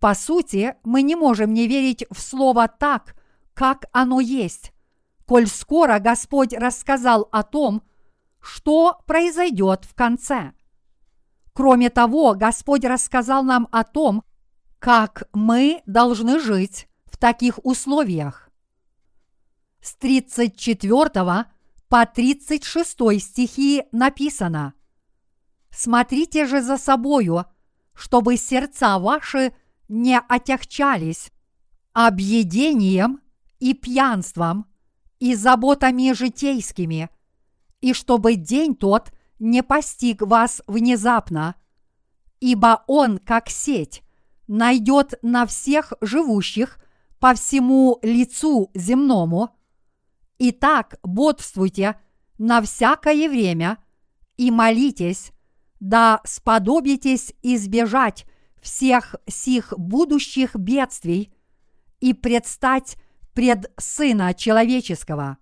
По 0.00 0.14
сути, 0.14 0.76
мы 0.82 1.02
не 1.02 1.14
можем 1.14 1.52
не 1.52 1.68
верить 1.68 2.06
в 2.10 2.20
Слово 2.20 2.68
так, 2.68 3.14
как 3.52 3.84
оно 3.92 4.20
есть, 4.20 4.72
коль 5.26 5.46
скоро 5.46 5.98
Господь 5.98 6.54
рассказал 6.54 7.28
о 7.30 7.42
том, 7.42 7.82
что 8.40 8.98
произойдет 9.06 9.84
в 9.84 9.94
конце. 9.94 10.52
Кроме 11.52 11.90
того, 11.90 12.34
Господь 12.34 12.86
рассказал 12.86 13.42
нам 13.42 13.68
о 13.70 13.84
том, 13.84 14.24
как 14.78 15.24
мы 15.34 15.82
должны 15.84 16.40
жить 16.40 16.88
в 17.04 17.18
таких 17.18 17.62
условиях. 17.62 18.48
С 19.82 19.94
34 19.96 21.44
по 21.90 22.06
36 22.06 23.20
стихи 23.20 23.84
написано 23.92 24.72
«Смотрите 25.70 26.46
же 26.46 26.62
за 26.62 26.78
собою, 26.78 27.44
чтобы 27.92 28.38
сердца 28.38 28.98
ваши 28.98 29.52
не 29.90 30.18
отягчались 30.20 31.32
объедением 31.92 33.20
и 33.58 33.74
пьянством 33.74 34.66
и 35.18 35.34
заботами 35.34 36.12
житейскими, 36.12 37.10
и 37.80 37.92
чтобы 37.92 38.36
день 38.36 38.76
тот 38.76 39.12
не 39.40 39.64
постиг 39.64 40.22
вас 40.22 40.62
внезапно, 40.68 41.56
ибо 42.38 42.84
он, 42.86 43.18
как 43.18 43.50
сеть, 43.50 44.02
найдет 44.46 45.14
на 45.22 45.44
всех 45.44 45.92
живущих 46.00 46.78
по 47.18 47.34
всему 47.34 47.98
лицу 48.02 48.70
земному. 48.74 49.50
Итак, 50.38 51.00
бодствуйте 51.02 52.00
на 52.38 52.62
всякое 52.62 53.28
время 53.28 53.78
и 54.36 54.52
молитесь, 54.52 55.32
да 55.80 56.20
сподобитесь 56.24 57.34
избежать 57.42 58.24
всех 58.62 59.16
сих 59.26 59.72
будущих 59.76 60.54
бедствий 60.54 61.32
и 62.00 62.12
предстать 62.14 62.96
пред 63.34 63.72
Сына 63.78 64.34
Человеческого. 64.34 65.38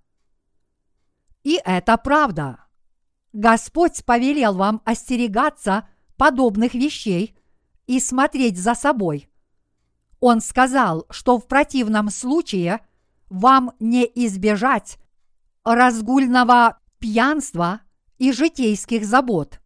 И 1.45 1.61
это 1.64 1.97
правда. 1.97 2.64
Господь 3.33 4.05
повелел 4.05 4.55
вам 4.55 4.83
остерегаться 4.85 5.89
подобных 6.16 6.75
вещей 6.75 7.37
и 7.87 8.01
смотреть 8.01 8.59
за 8.59 8.75
собой. 8.75 9.29
Он 10.21 10.41
сказал, 10.41 11.07
что 11.11 11.39
в 11.39 11.47
противном 11.47 12.11
случае 12.11 12.81
вам 13.31 13.73
не 13.79 14.05
избежать 14.14 14.99
разгульного 15.64 16.79
пьянства 16.99 17.81
и 18.19 18.33
житейских 18.33 19.05
забот. 19.05 19.61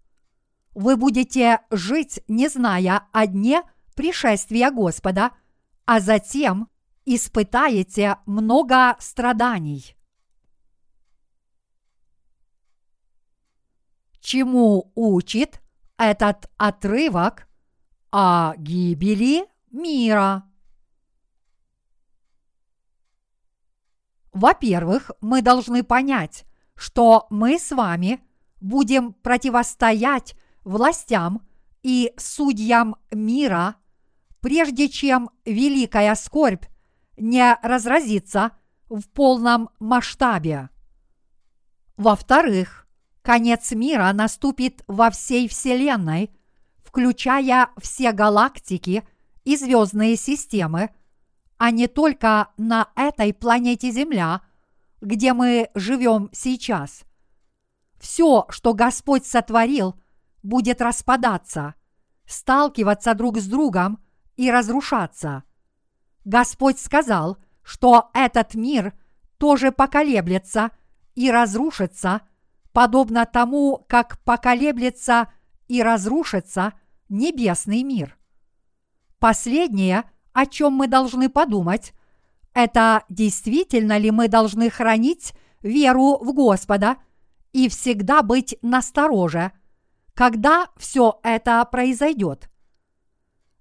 Вы 0.75 0.97
будете 0.97 1.61
жить, 1.71 2.21
не 2.29 2.49
зная 2.49 3.07
о 3.13 3.27
дне 3.27 3.63
пришествия 3.95 4.71
Господа, 4.71 5.33
а 5.85 6.01
затем 6.01 6.69
испытаете 7.05 8.17
много 8.25 8.97
страданий. 8.99 9.97
Чему 14.21 14.93
учит 14.95 15.61
этот 15.99 16.51
отрывок 16.57 17.49
о 18.11 18.55
гибели 18.57 19.47
мира? 19.71 20.45
Во-первых, 24.33 25.11
мы 25.21 25.43
должны 25.43 25.83
понять, 25.83 26.47
что 26.75 27.27
мы 27.29 27.59
с 27.59 27.73
вами 27.73 28.21
будем 28.61 29.13
противостоять 29.13 30.35
властям 30.65 31.43
и 31.83 32.13
судьям 32.17 32.97
мира, 33.11 33.77
прежде 34.41 34.89
чем 34.89 35.31
великая 35.45 36.15
скорбь 36.15 36.65
не 37.17 37.59
разразится 37.63 38.53
в 38.89 39.03
полном 39.09 39.71
масштабе. 39.79 40.69
Во-вторых, 41.97 42.87
конец 43.23 43.73
мира 43.73 44.13
наступит 44.13 44.83
во 44.87 45.11
всей 45.11 45.49
Вселенной, 45.49 46.31
включая 46.85 47.69
все 47.81 48.13
галактики 48.13 49.07
и 49.45 49.57
звездные 49.57 50.17
системы, 50.17 50.91
а 51.59 51.71
не 51.71 51.87
только 51.87 52.49
на 52.57 52.89
этой 52.97 53.33
планете 53.33 53.91
Земля, 53.91 54.43
где 55.01 55.33
мы 55.33 55.71
живем 55.75 56.29
сейчас. 56.33 57.05
Все, 58.01 58.47
что 58.49 58.75
Господь 58.75 59.27
сотворил, 59.27 59.95
будет 60.43 60.81
распадаться, 60.81 61.75
сталкиваться 62.27 63.15
друг 63.15 63.39
с 63.39 63.47
другом 63.47 64.03
и 64.37 64.51
разрушаться. 64.51 65.45
Господь 66.25 66.79
сказал, 66.79 67.39
что 67.63 68.11
этот 68.15 68.55
мир 68.55 68.95
тоже 69.39 69.73
поколеблется 69.73 70.71
и 71.15 71.31
разрушится– 71.31 72.23
подобно 72.73 73.27
тому, 73.27 73.85
как 73.89 74.19
поколеблется 74.25 75.29
и 75.69 75.83
разрушится 75.83 76.73
небесный 77.09 77.83
мир. 77.83 78.19
Последнее, 79.19 80.05
о 80.33 80.47
чем 80.47 80.73
мы 80.73 80.89
должны 80.89 81.29
подумать, 81.29 81.93
это 82.55 83.05
действительно 83.09 83.99
ли 83.99 84.11
мы 84.11 84.29
должны 84.29 84.69
хранить 84.71 85.33
веру 85.61 86.19
в 86.19 86.33
Господа 86.33 86.97
и 87.53 87.69
всегда 87.69 88.23
быть 88.23 88.57
настороже, 88.63 89.53
когда 90.15 90.69
все 90.77 91.19
это 91.23 91.65
произойдет. 91.65 92.49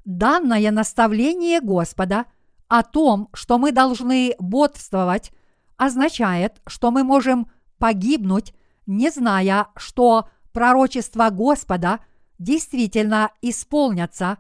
Данное 0.06 0.72
наставление 0.72 1.62
Господа 1.62 2.26
о 2.68 2.84
том, 2.84 3.30
что 3.34 3.58
мы 3.58 3.72
должны 3.72 4.36
бодствовать, 4.40 5.32
означает, 5.78 6.62
что 6.68 6.92
мы 6.92 7.04
можем 7.04 7.50
погибнуть 7.78 8.54
не 8.86 9.10
зная, 9.10 9.68
что 9.76 10.30
пророчества 10.54 11.30
Господа 11.30 12.00
действительно 12.40 13.32
исполнятся, 13.42 14.38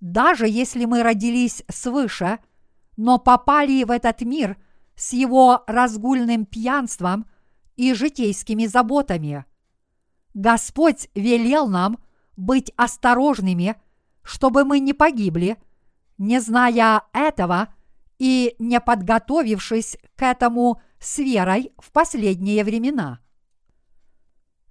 даже 0.00 0.48
если 0.48 0.84
мы 0.84 1.02
родились 1.02 1.62
свыше, 1.68 2.38
но 2.96 3.18
попали 3.18 3.84
в 3.84 3.90
этот 3.90 4.20
мир 4.22 4.56
с 4.96 5.12
его 5.12 5.62
разгульным 5.66 6.46
пьянством 6.46 7.26
и 7.76 7.92
житейскими 7.94 8.66
заботами. 8.66 9.44
Господь 10.36 11.08
велел 11.14 11.66
нам 11.66 11.98
быть 12.36 12.70
осторожными, 12.76 13.74
чтобы 14.22 14.66
мы 14.66 14.80
не 14.80 14.92
погибли, 14.92 15.56
не 16.18 16.40
зная 16.42 17.04
этого 17.14 17.72
и 18.18 18.54
не 18.58 18.78
подготовившись 18.78 19.96
к 20.14 20.22
этому 20.22 20.82
с 21.00 21.16
верой 21.16 21.72
в 21.78 21.90
последние 21.90 22.64
времена. 22.64 23.20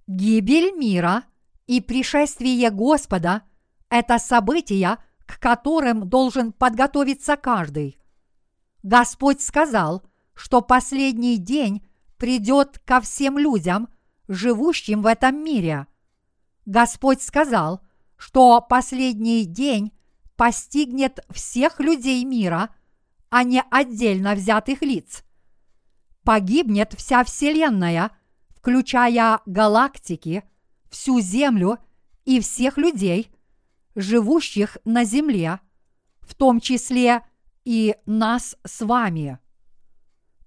Гибель 0.06 0.72
мира 0.72 1.24
и 1.66 1.80
пришествие 1.80 2.70
Господа– 2.70 3.42
это 3.90 4.20
события, 4.20 4.98
к 5.26 5.40
которым 5.40 6.08
должен 6.08 6.52
подготовиться 6.52 7.36
каждый. 7.36 7.98
Господь 8.84 9.40
сказал, 9.40 10.04
что 10.32 10.62
последний 10.62 11.38
день 11.38 11.84
придет 12.18 12.78
ко 12.84 13.00
всем 13.00 13.36
людям, 13.36 13.88
живущим 14.28 15.02
в 15.02 15.06
этом 15.06 15.42
мире. 15.42 15.86
Господь 16.64 17.22
сказал, 17.22 17.80
что 18.16 18.60
последний 18.60 19.44
день 19.44 19.92
постигнет 20.36 21.20
всех 21.30 21.80
людей 21.80 22.24
мира, 22.24 22.70
а 23.30 23.42
не 23.42 23.62
отдельно 23.70 24.34
взятых 24.34 24.82
лиц. 24.82 25.22
Погибнет 26.22 26.94
вся 26.94 27.24
Вселенная– 27.24 28.10
включая 28.66 29.42
галактики, 29.46 30.42
всю 30.90 31.20
Землю 31.20 31.78
и 32.24 32.40
всех 32.40 32.78
людей, 32.78 33.30
живущих 33.94 34.76
на 34.84 35.04
Земле, 35.04 35.60
в 36.20 36.34
том 36.34 36.58
числе 36.58 37.24
и 37.64 37.94
нас 38.06 38.56
с 38.64 38.84
вами. 38.84 39.38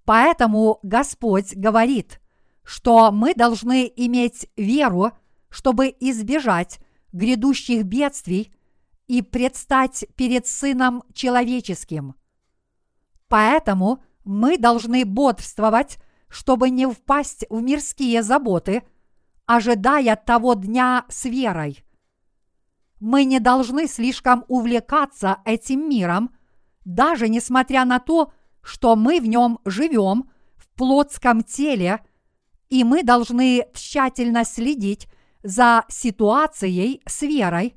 Поэтому 0.04 0.80
Господь 0.82 1.56
говорит, 1.56 2.20
что 2.62 3.10
мы 3.10 3.34
должны 3.34 3.90
иметь 3.96 4.48
веру, 4.56 5.12
чтобы 5.48 5.94
избежать 6.00 6.78
грядущих 7.12 7.84
бедствий 7.84 8.52
и 9.06 9.22
предстать 9.22 10.04
перед 10.14 10.46
Сыном 10.46 11.02
Человеческим. 11.12 12.14
Поэтому 13.28 14.02
мы 14.24 14.58
должны 14.58 15.04
бодрствовать 15.04 15.98
чтобы 16.30 16.70
не 16.70 16.86
впасть 16.88 17.44
в 17.50 17.60
мирские 17.60 18.22
заботы, 18.22 18.84
ожидая 19.46 20.16
того 20.16 20.54
дня 20.54 21.04
с 21.08 21.24
верой. 21.24 21.84
Мы 23.00 23.24
не 23.24 23.40
должны 23.40 23.88
слишком 23.88 24.44
увлекаться 24.48 25.38
этим 25.44 25.88
миром, 25.88 26.30
даже 26.84 27.28
несмотря 27.28 27.84
на 27.84 27.98
то, 27.98 28.32
что 28.62 28.94
мы 28.94 29.20
в 29.20 29.26
нем 29.26 29.58
живем 29.64 30.30
в 30.56 30.68
плотском 30.76 31.42
теле, 31.42 32.00
и 32.70 32.84
мы 32.84 33.02
должны 33.02 33.66
тщательно 33.74 34.44
следить 34.44 35.08
за 35.42 35.84
ситуацией 35.88 37.02
с 37.06 37.22
верой, 37.22 37.74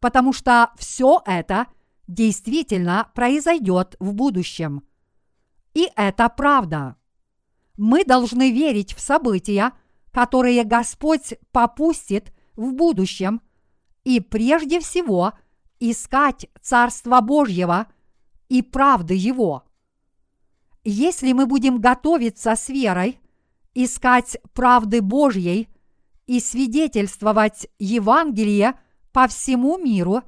потому 0.00 0.32
что 0.32 0.72
все 0.76 1.22
это 1.24 1.66
действительно 2.08 3.10
произойдет 3.14 3.96
в 4.00 4.12
будущем. 4.12 4.82
И 5.74 5.88
это 5.96 6.28
правда 6.28 6.96
мы 7.76 8.04
должны 8.04 8.50
верить 8.50 8.94
в 8.94 9.00
события, 9.00 9.72
которые 10.10 10.64
Господь 10.64 11.34
попустит 11.52 12.32
в 12.54 12.72
будущем, 12.72 13.40
и 14.04 14.20
прежде 14.20 14.80
всего 14.80 15.32
искать 15.80 16.46
Царства 16.60 17.20
Божьего 17.20 17.86
и 18.48 18.60
правды 18.60 19.14
Его. 19.14 19.64
Если 20.84 21.32
мы 21.32 21.46
будем 21.46 21.80
готовиться 21.80 22.54
с 22.56 22.68
верой, 22.68 23.20
искать 23.74 24.36
правды 24.54 25.00
Божьей 25.00 25.68
и 26.26 26.40
свидетельствовать 26.40 27.68
Евангелие 27.78 28.78
по 29.12 29.26
всему 29.28 29.78
миру, 29.78 30.22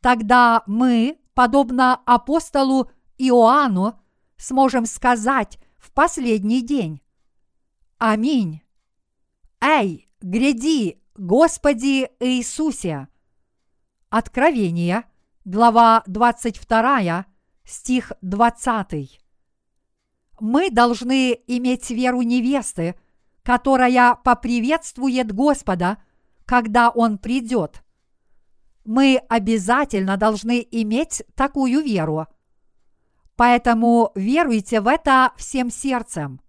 тогда 0.00 0.62
мы, 0.66 1.18
подобно 1.34 1.94
апостолу 2.06 2.90
Иоанну, 3.18 3.98
сможем 4.36 4.86
сказать 4.86 5.58
в 5.78 5.92
последний 5.92 6.62
день. 6.62 7.02
Аминь. 7.98 8.62
Эй, 9.60 10.08
гряди, 10.20 11.02
Господи 11.14 12.10
Иисусе! 12.20 13.08
Откровение, 14.10 15.04
глава 15.44 16.02
22, 16.06 17.26
стих 17.64 18.12
20. 18.20 19.25
Мы 20.40 20.70
должны 20.70 21.38
иметь 21.46 21.90
веру 21.90 22.22
невесты, 22.22 22.94
которая 23.42 24.16
поприветствует 24.16 25.32
Господа, 25.32 25.98
когда 26.44 26.90
Он 26.90 27.18
придет. 27.18 27.82
Мы 28.84 29.20
обязательно 29.28 30.16
должны 30.16 30.66
иметь 30.70 31.22
такую 31.34 31.82
веру. 31.82 32.26
Поэтому 33.36 34.12
веруйте 34.14 34.80
в 34.80 34.86
это 34.88 35.32
всем 35.36 35.70
сердцем. 35.70 36.40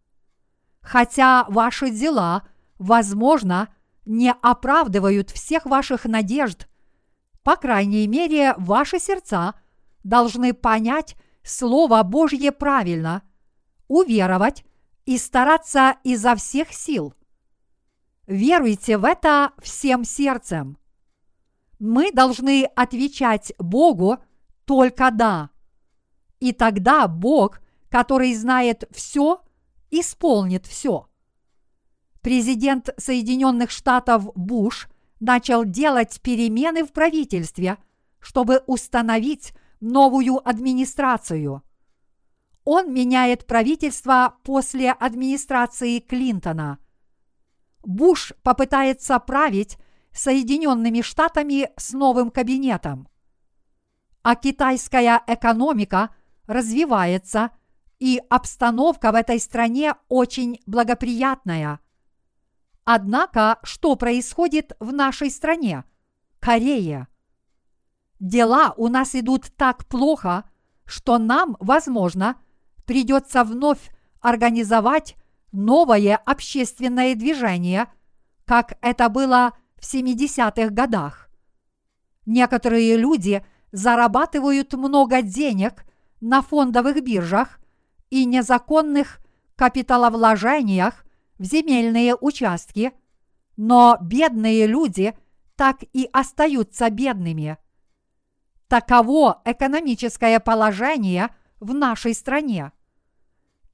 Хотя 0.82 1.46
ваши 1.50 1.90
дела, 1.90 2.48
возможно, 2.78 3.70
не 4.06 4.32
оправдывают 4.42 5.32
всех 5.32 5.66
ваших 5.66 6.06
надежд, 6.06 6.68
по 7.44 7.56
крайней 7.56 8.08
мере, 8.08 8.54
ваши 8.58 9.00
сердца 9.00 9.56
должны 10.04 10.54
понять 10.54 11.16
Слово 11.44 12.04
Божье 12.04 12.52
правильно, 12.52 13.22
уверовать 13.88 14.66
и 15.06 15.18
стараться 15.18 15.98
изо 16.04 16.36
всех 16.36 16.74
сил. 16.74 17.14
Веруйте 18.26 18.98
в 18.98 19.06
это 19.06 19.52
всем 19.60 20.04
сердцем. 20.04 20.78
Мы 21.80 22.12
должны 22.12 22.66
отвечать 22.76 23.54
Богу 23.58 24.18
только 24.66 25.12
«да». 25.12 25.50
И 26.40 26.52
тогда 26.52 27.08
Бог, 27.08 27.62
который 27.90 28.34
знает 28.36 28.84
все, 28.92 29.42
исполнит 29.90 30.66
все 30.66 31.08
президент 32.28 32.90
Соединенных 32.98 33.72
Штатов 33.72 34.30
Буш 34.36 34.90
начал 35.22 35.64
делать 35.64 36.20
перемены 36.22 36.84
в 36.84 36.92
правительстве, 36.92 37.78
чтобы 38.20 38.64
установить 38.68 39.54
новую 39.80 40.46
администрацию. 40.46 41.64
Он 42.70 42.94
меняет 42.94 43.48
правительство 43.48 44.36
после 44.44 44.92
администрации 44.92 46.00
Клинтона. 46.00 46.80
Буш 47.86 48.34
попытается 48.44 49.18
править 49.20 49.78
Соединенными 50.12 51.02
Штатами 51.02 51.70
с 51.78 51.94
новым 51.94 52.30
кабинетом. 52.30 53.08
А 54.22 54.36
китайская 54.36 55.24
экономика 55.28 56.14
развивается, 56.46 57.52
и 58.00 58.22
обстановка 58.30 59.14
в 59.14 59.16
этой 59.16 59.40
стране 59.40 59.96
очень 60.10 60.60
благоприятная– 60.66 61.80
Однако, 62.90 63.60
что 63.64 63.98
происходит 63.98 64.72
в 64.80 64.94
нашей 64.94 65.30
стране? 65.30 65.84
Корея. 66.40 67.10
Дела 68.22 68.74
у 68.78 68.88
нас 68.88 69.14
идут 69.14 69.52
так 69.58 69.86
плохо, 69.88 70.50
что 70.86 71.18
нам, 71.18 71.58
возможно, 71.60 72.38
придется 72.88 73.44
вновь 73.44 73.92
организовать 74.22 75.16
новое 75.52 76.16
общественное 76.18 77.14
движение, 77.14 77.88
как 78.46 78.78
это 78.82 79.10
было 79.10 79.56
в 79.76 79.82
70-х 79.82 80.70
годах. 80.70 81.30
Некоторые 82.26 82.98
люди 82.98 83.46
зарабатывают 83.72 84.74
много 84.74 85.22
денег 85.22 85.86
на 86.22 86.42
фондовых 86.42 87.04
биржах 87.04 87.60
и 88.10 88.26
незаконных 88.26 89.20
капиталовложениях 89.56 91.06
в 91.38 91.44
земельные 91.44 92.16
участки, 92.16 92.94
но 93.58 93.98
бедные 94.02 94.66
люди 94.66 95.16
так 95.56 95.84
и 95.94 96.10
остаются 96.14 96.90
бедными. 96.90 97.58
Таково 98.68 99.42
экономическое 99.46 100.40
положение 100.40 101.30
в 101.60 101.74
нашей 101.74 102.14
стране. 102.14 102.72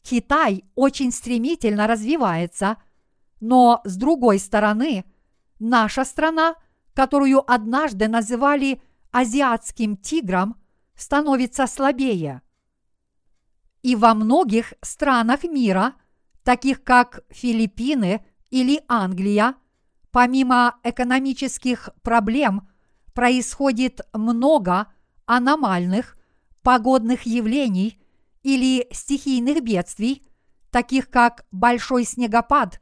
Китай 0.04 0.64
очень 0.76 1.12
стремительно 1.12 1.88
развивается, 1.88 2.78
но 3.40 3.82
с 3.84 3.98
другой 3.98 4.38
стороны, 4.38 5.06
наша 5.60 6.06
страна, 6.06 6.56
которую 6.94 7.50
однажды 7.52 8.08
называли 8.08 8.82
азиатским 9.12 9.98
тигром, 9.98 10.62
становится 10.96 11.66
слабее. 11.66 12.42
И 13.82 13.96
во 13.96 14.14
многих 14.14 14.74
странах 14.82 15.44
мира– 15.44 15.96
таких 16.44 16.84
как 16.84 17.22
Филиппины 17.30 18.26
или 18.50 18.82
Англия, 18.88 19.56
помимо 20.12 20.76
экономических 20.84 21.90
проблем 22.04 22.70
происходит 23.14 24.02
много 24.14 24.88
аномальных 25.26 26.18
погодных 26.62 27.24
явлений 27.24 28.00
или 28.44 28.88
стихийных 28.92 29.64
бедствий, 29.64 30.28
таких 30.70 31.10
как 31.10 31.46
большой 31.52 32.04
снегопад 32.04 32.80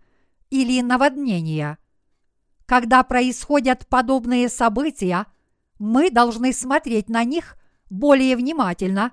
или 0.49 0.81
наводнение. 0.81 1.77
Когда 2.65 3.03
происходят 3.03 3.87
подобные 3.87 4.49
события, 4.49 5.27
мы 5.77 6.09
должны 6.09 6.53
смотреть 6.53 7.09
на 7.09 7.23
них 7.23 7.57
более 7.89 8.35
внимательно, 8.35 9.11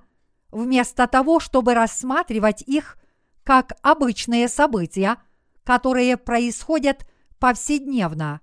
вместо 0.50 1.06
того, 1.06 1.40
чтобы 1.40 1.74
рассматривать 1.74 2.62
их 2.62 2.98
как 3.44 3.76
обычные 3.82 4.48
события, 4.48 5.16
которые 5.64 6.16
происходят 6.16 7.06
повседневно. 7.38 8.40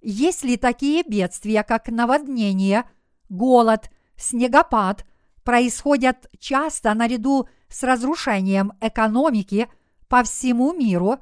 Если 0.00 0.56
такие 0.56 1.02
бедствия, 1.02 1.62
как 1.62 1.88
наводнение, 1.88 2.88
голод, 3.28 3.90
снегопад, 4.16 5.04
происходят 5.48 6.28
часто 6.38 6.92
наряду 6.92 7.48
с 7.70 7.82
разрушением 7.82 8.74
экономики 8.82 9.66
по 10.06 10.22
всему 10.22 10.74
миру, 10.74 11.20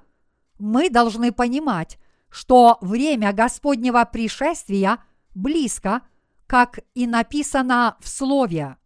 мы 0.59 0.91
должны 0.91 1.31
понимать, 1.31 1.97
что 2.29 2.79
время 2.81 3.33
Господнего 3.33 4.05
пришествия 4.05 4.99
близко, 5.33 6.03
как 6.49 6.81
и 6.97 7.07
написано 7.07 7.99
в 8.01 8.09
Слове. 8.09 8.79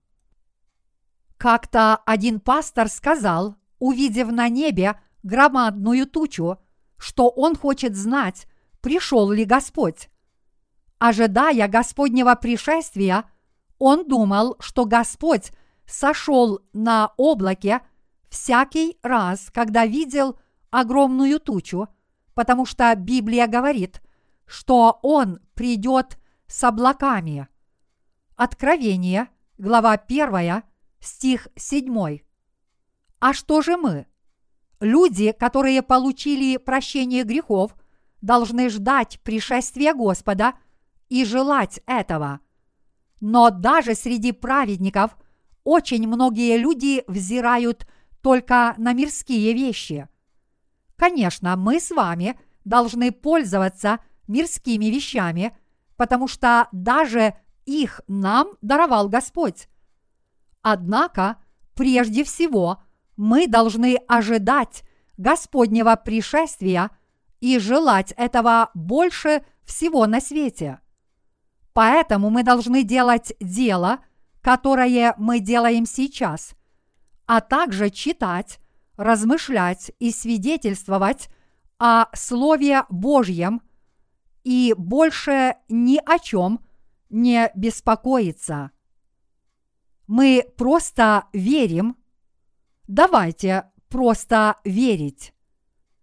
Как-то 1.38 1.97
один 2.05 2.38
пастор 2.38 2.91
сказал, 2.91 3.57
увидев 3.78 4.30
на 4.30 4.51
небе 4.51 5.01
громадную 5.22 6.07
тучу, 6.07 6.59
что 6.99 7.30
он 7.30 7.57
хочет 7.57 7.97
знать, 7.97 8.47
пришел 8.82 9.30
ли 9.30 9.47
Господь. 9.47 10.11
Ожидая 10.99 11.66
Господнего 11.66 12.34
пришествия, 12.34 13.24
он 13.81 14.07
думал, 14.07 14.57
что 14.61 14.85
Господь 14.85 15.51
сошел 15.87 16.61
на 16.72 17.12
облаке 17.16 17.81
всякий 18.28 18.99
раз, 19.03 19.51
когда 19.53 19.87
видел 19.87 20.39
огромную 20.70 21.41
тучу, 21.41 21.89
потому 22.35 22.66
что 22.66 22.95
Библия 22.95 23.49
говорит, 23.49 24.03
что 24.47 25.01
Он 25.03 25.41
придет 25.55 26.18
с 26.47 26.62
облаками. 26.62 27.49
Откровение, 28.37 29.28
глава 29.57 29.93
1, 29.93 30.62
стих 31.01 31.49
7. 31.57 32.18
А 33.18 33.33
что 33.33 33.62
же 33.62 33.76
мы? 33.78 34.07
Люди, 34.81 35.33
которые 35.33 35.83
получили 35.83 36.59
прощение 36.59 37.24
грехов, 37.24 37.74
должны 38.20 38.68
ждать 38.68 39.20
пришествия 39.22 39.95
Господа 39.95 40.53
и 41.09 41.24
желать 41.24 41.81
этого. 41.87 42.41
Но 43.20 43.50
даже 43.50 43.94
среди 43.94 44.32
праведников 44.32 45.16
очень 45.64 46.06
многие 46.08 46.56
люди 46.56 47.04
взирают 47.06 47.86
только 48.22 48.74
на 48.78 48.92
мирские 48.92 49.52
вещи. 49.52 50.08
Конечно, 50.96 51.56
мы 51.56 51.80
с 51.80 51.90
вами 51.90 52.38
должны 52.64 53.12
пользоваться 53.12 54.00
мирскими 54.26 54.86
вещами, 54.86 55.56
потому 55.96 56.28
что 56.28 56.68
даже 56.72 57.34
их 57.66 58.00
нам 58.08 58.48
даровал 58.62 59.08
Господь. 59.08 59.68
Однако, 60.62 61.36
прежде 61.74 62.24
всего– 62.24 62.82
мы 63.20 63.46
должны 63.46 63.96
ожидать 64.08 64.82
Господнего 65.18 65.94
пришествия 65.94 66.90
и 67.40 67.58
желать 67.58 68.14
этого 68.16 68.70
больше 68.72 69.44
всего 69.62 70.06
на 70.06 70.22
свете. 70.22 70.80
Поэтому 71.72 72.30
мы 72.30 72.42
должны 72.42 72.82
делать 72.82 73.32
дело, 73.40 74.00
которое 74.40 75.14
мы 75.18 75.40
делаем 75.40 75.86
сейчас, 75.86 76.54
а 77.26 77.40
также 77.40 77.90
читать, 77.90 78.58
размышлять 78.96 79.92
и 79.98 80.10
свидетельствовать 80.10 81.28
о 81.78 82.06
Слове 82.14 82.84
Божьем 82.90 83.62
и 84.44 84.74
больше 84.76 85.56
ни 85.68 86.00
о 86.04 86.18
чем 86.18 86.60
не 87.08 87.50
беспокоиться. 87.54 88.70
Мы 90.06 90.44
просто 90.56 91.26
верим. 91.32 91.96
Давайте 92.88 93.70
просто 93.88 94.56
верить. 94.64 95.32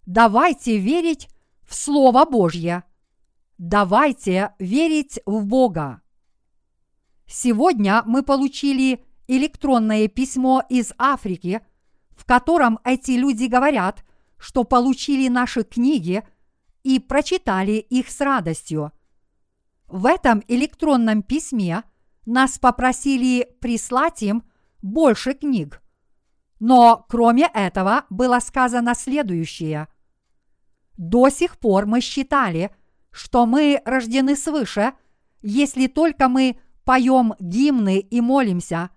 Давайте 0.05 0.77
верить 0.77 1.27
в 1.63 1.75
Слово 1.75 2.25
Божье. 2.25 2.83
Давайте 3.57 4.53
верить 4.59 5.19
в 5.25 5.45
Бога. 5.45 6.01
Сегодня 7.25 8.03
мы 8.05 8.21
получили 8.21 9.03
электронное 9.27 10.07
письмо 10.07 10.63
из 10.69 10.93
Африки, 10.99 11.61
в 12.11 12.25
котором 12.25 12.79
эти 12.83 13.11
люди 13.11 13.45
говорят, 13.45 14.05
что 14.37 14.63
получили 14.63 15.27
наши 15.27 15.63
книги 15.63 16.23
и 16.83 16.99
прочитали 16.99 17.73
их 17.73 18.11
с 18.11 18.21
радостью. 18.21 18.91
В 19.87 20.05
этом 20.05 20.43
электронном 20.47 21.23
письме 21.23 21.83
нас 22.27 22.59
попросили 22.59 23.49
прислать 23.59 24.21
им 24.21 24.43
больше 24.83 25.33
книг. 25.33 25.81
Но 26.59 27.05
кроме 27.09 27.49
этого 27.53 28.05
было 28.11 28.39
сказано 28.39 28.93
следующее. 28.93 29.87
До 30.95 31.29
сих 31.29 31.57
пор 31.57 31.85
мы 31.87 32.01
считали, 32.01 32.71
что 33.17 33.47
мы 33.47 33.81
рождены 33.83 34.35
свыше, 34.35 34.93
если 35.41 35.87
только 35.87 36.27
мы 36.29 36.59
поем 36.83 37.33
гимны 37.39 37.97
и 37.97 38.21
молимся. 38.21 38.91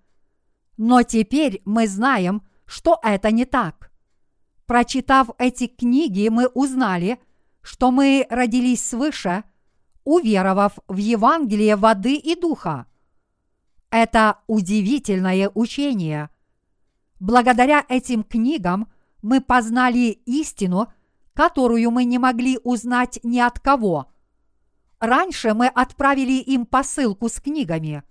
Но 0.77 1.01
теперь 1.01 1.63
мы 1.65 1.87
знаем, 1.87 2.43
что 2.67 2.99
это 3.01 3.31
не 3.31 3.45
так. 3.45 3.91
Прочитав 4.67 5.31
эти 5.39 5.65
книги, 5.65 6.27
мы 6.29 6.45
узнали, 6.45 7.19
что 7.63 7.89
мы 7.89 8.27
родились 8.29 8.87
свыше, 8.87 9.43
уверовав 10.03 10.77
в 10.87 10.97
Евангелие 10.97 11.75
воды 11.75 12.13
и 12.13 12.39
духа. 12.39 12.85
Это 13.89 14.37
удивительное 14.45 15.49
учение. 15.55 16.29
Благодаря 17.19 17.83
этим 17.89 18.23
книгам 18.23 18.91
мы 19.23 19.41
познали 19.41 20.11
истину, 20.27 20.93
которую 21.33 21.91
мы 21.91 22.03
не 22.03 22.19
могли 22.19 22.59
узнать 22.63 23.19
ни 23.23 23.39
от 23.39 23.59
кого. 23.59 24.11
Раньше 24.99 25.53
мы 25.53 25.67
отправили 25.67 26.33
им 26.33 26.65
посылку 26.65 27.29
с 27.29 27.39
книгами, 27.39 28.03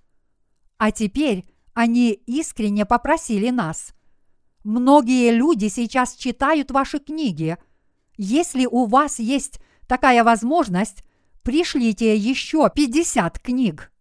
а 0.78 0.90
теперь 0.90 1.44
они 1.74 2.10
искренне 2.10 2.84
попросили 2.84 3.50
нас. 3.50 3.94
Многие 4.64 5.30
люди 5.30 5.68
сейчас 5.68 6.14
читают 6.14 6.70
ваши 6.70 6.98
книги. 6.98 7.56
Если 8.16 8.66
у 8.66 8.86
вас 8.86 9.18
есть 9.18 9.60
такая 9.86 10.24
возможность, 10.24 11.04
пришлите 11.42 12.16
еще 12.16 12.70
50 12.74 13.38
книг. 13.38 13.92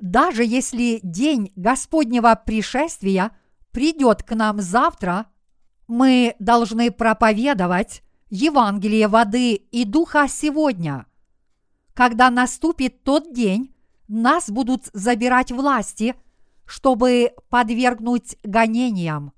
Даже 0.00 0.44
если 0.44 1.00
день 1.02 1.52
Господнего 1.56 2.34
пришествия 2.34 3.36
придет 3.70 4.22
к 4.22 4.34
нам 4.34 4.60
завтра, 4.60 5.26
мы 5.86 6.34
должны 6.38 6.90
проповедовать 6.90 8.02
Евангелие 8.30 9.08
воды 9.08 9.54
и 9.54 9.84
духа 9.84 10.26
сегодня. 10.28 11.06
Когда 11.94 12.30
наступит 12.30 13.02
тот 13.04 13.32
день, 13.32 13.74
нас 14.08 14.50
будут 14.50 14.88
забирать 14.92 15.52
власти, 15.52 16.14
чтобы 16.66 17.32
подвергнуть 17.48 18.36
гонениям. 18.42 19.32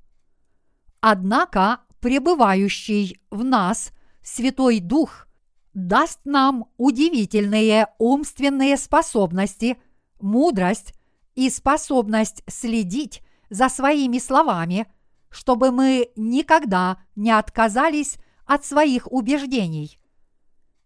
Однако 1.01 1.81
пребывающий 2.01 3.21
в 3.31 3.45
нас 3.45 3.91
Святой 4.23 4.81
Дух 4.81 5.27
даст 5.75 6.21
нам 6.25 6.67
удивительные 6.77 7.89
умственные 7.99 8.77
способности– 8.77 9.77
мудрость 10.21 10.95
и 11.35 11.51
способность 11.51 12.43
следить 12.49 13.23
за 13.51 13.69
своими 13.69 14.19
словами, 14.19 14.87
чтобы 15.31 15.71
мы 15.71 16.11
никогда 16.17 16.99
не 17.15 17.31
отказались 17.31 18.17
от 18.45 18.65
своих 18.65 19.11
убеждений. 19.11 19.99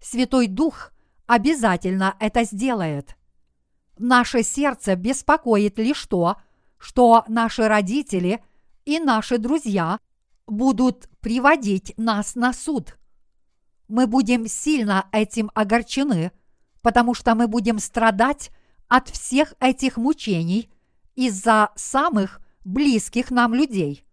Святой 0.00 0.46
Дух 0.46 0.92
обязательно 1.26 2.16
это 2.18 2.44
сделает. 2.44 3.16
Наше 3.98 4.42
сердце 4.42 4.96
беспокоит 4.96 5.78
лишь 5.78 6.04
то, 6.06 6.36
что 6.78 7.24
наши 7.28 7.68
родители 7.68 8.42
и 8.86 8.98
наши 8.98 9.38
друзья 9.38 9.98
будут 10.46 11.08
приводить 11.20 11.92
нас 11.96 12.34
на 12.34 12.52
суд. 12.52 12.96
Мы 13.88 14.06
будем 14.06 14.46
сильно 14.48 15.06
этим 15.12 15.50
огорчены, 15.54 16.32
потому 16.80 17.14
что 17.14 17.34
мы 17.34 17.46
будем 17.46 17.78
страдать 17.78 18.50
от 18.88 19.08
всех 19.08 19.54
этих 19.60 19.96
мучений 19.96 20.70
из-за 21.14 21.70
самых 21.76 22.40
близких 22.64 23.30
нам 23.30 23.54
людей. 23.54 24.04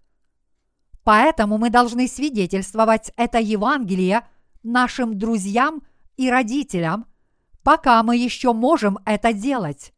Поэтому 1.07 1.57
мы 1.57 1.69
должны 1.69 2.05
свидетельствовать 2.05 3.13
это 3.15 3.37
Евангелие 3.39 4.27
нашим 4.61 5.17
друзьям 5.17 5.81
и 6.17 6.29
родителям, 6.29 7.05
пока 7.63 8.03
мы 8.03 8.17
еще 8.17 8.51
можем 8.51 8.99
это 9.05 9.31
делать. 9.31 9.93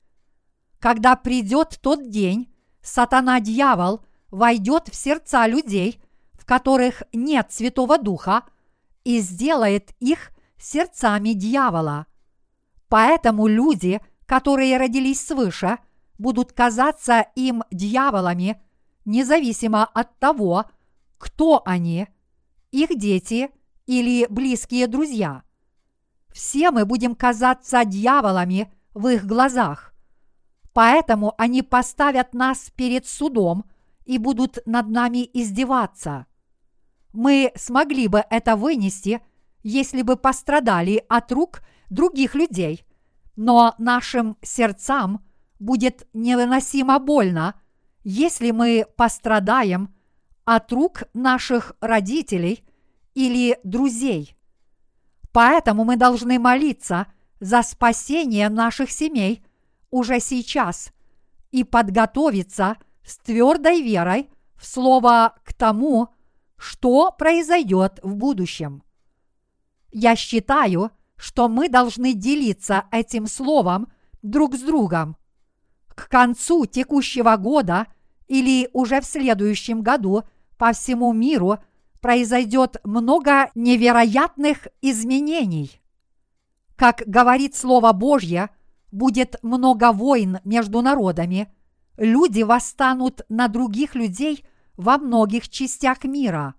Когда 0.77 1.15
придет 1.15 1.79
тот 1.81 2.11
день, 2.11 2.53
сатана-дьявол 2.83 4.05
войдет 4.29 4.89
в 4.89 4.95
сердца 4.95 5.47
людей, 5.47 5.99
в 6.33 6.45
которых 6.45 7.01
нет 7.11 7.47
Святого 7.49 7.97
Духа, 7.97 8.43
и 9.03 9.19
сделает 9.19 9.95
их 9.99 10.29
сердцами 10.59 11.33
дьявола. 11.33 12.05
Поэтому 12.87 13.47
люди– 13.47 13.99
которые 14.29 14.77
родились 14.77 15.25
свыше, 15.25 15.79
будут 16.19 16.53
казаться 16.53 17.25
им 17.33 17.63
дьяволами, 17.71 18.61
независимо 19.03 19.85
от 19.85 20.19
того, 20.19 20.65
кто 21.19 21.61
они, 21.65 22.07
их 22.71 22.97
дети 22.97 23.51
или 23.85 24.25
близкие 24.27 24.87
друзья. 24.87 25.43
Все 26.31 26.71
мы 26.71 26.85
будем 26.85 27.13
казаться 27.13 27.85
дьяволами 27.85 28.73
в 28.95 29.07
их 29.09 29.27
глазах. 29.27 29.93
Поэтому 30.73 31.35
они 31.37 31.61
поставят 31.61 32.33
нас 32.33 32.71
перед 32.75 33.05
судом 33.05 33.65
и 34.05 34.17
будут 34.17 34.57
над 34.65 34.87
нами 34.89 35.29
издеваться. 35.31 36.25
Мы 37.13 37.51
смогли 37.55 38.07
бы 38.07 38.23
это 38.31 38.55
вынести, 38.55 39.21
если 39.61 40.01
бы 40.01 40.15
пострадали 40.15 41.05
от 41.07 41.31
рук 41.31 41.61
других 41.91 42.33
людей– 42.33 42.83
но 43.41 43.73
нашим 43.77 44.35
сердцам 44.41 45.25
будет 45.59 46.09
невыносимо 46.11 46.99
больно, 46.99 47.57
если 48.03 48.51
мы 48.51 48.85
пострадаем 48.97 49.95
от 50.55 50.71
рук 50.73 51.03
наших 51.13 51.73
родителей 51.79 52.63
или 53.13 53.59
друзей. 53.63 54.35
Поэтому 55.31 55.83
мы 55.83 55.95
должны 55.95 56.39
молиться 56.39 57.05
за 57.39 57.61
спасение 57.61 58.49
наших 58.49 58.89
семей 58.89 59.43
уже 59.91 60.19
сейчас 60.19 60.91
и 61.51 61.63
подготовиться 61.63 62.77
с 63.05 63.19
твердой 63.19 63.83
верой 63.83 64.31
в 64.55 64.65
слово 64.65 65.35
к 65.43 65.53
тому, 65.53 66.09
что 66.57 67.11
произойдет 67.11 67.99
в 68.01 68.15
будущем. 68.15 68.81
Я 69.91 70.15
считаю, 70.15 70.89
что 71.15 71.47
мы 71.47 71.69
должны 71.69 72.13
делиться 72.13 72.85
этим 72.89 73.27
словом 73.27 73.91
друг 74.23 74.55
с 74.55 74.61
другом. 74.61 75.15
К 75.89 76.09
концу 76.09 76.65
текущего 76.65 77.35
года 77.35 77.85
или 78.27 78.67
уже 78.73 78.99
в 78.99 79.05
следующем 79.05 79.81
году 79.81 80.23
по 80.59 80.71
всему 80.73 81.11
миру 81.11 81.57
произойдет 82.01 82.77
много 82.83 83.49
невероятных 83.55 84.67
изменений. 84.81 85.81
Как 86.75 87.01
говорит 87.07 87.55
Слово 87.55 87.91
Божье, 87.91 88.51
будет 88.91 89.37
много 89.41 89.91
войн 89.91 90.37
между 90.43 90.81
народами, 90.81 91.51
люди 91.97 92.43
восстанут 92.43 93.21
на 93.27 93.47
других 93.47 93.95
людей 93.95 94.45
во 94.77 94.99
многих 94.99 95.49
частях 95.49 96.03
мира. 96.03 96.53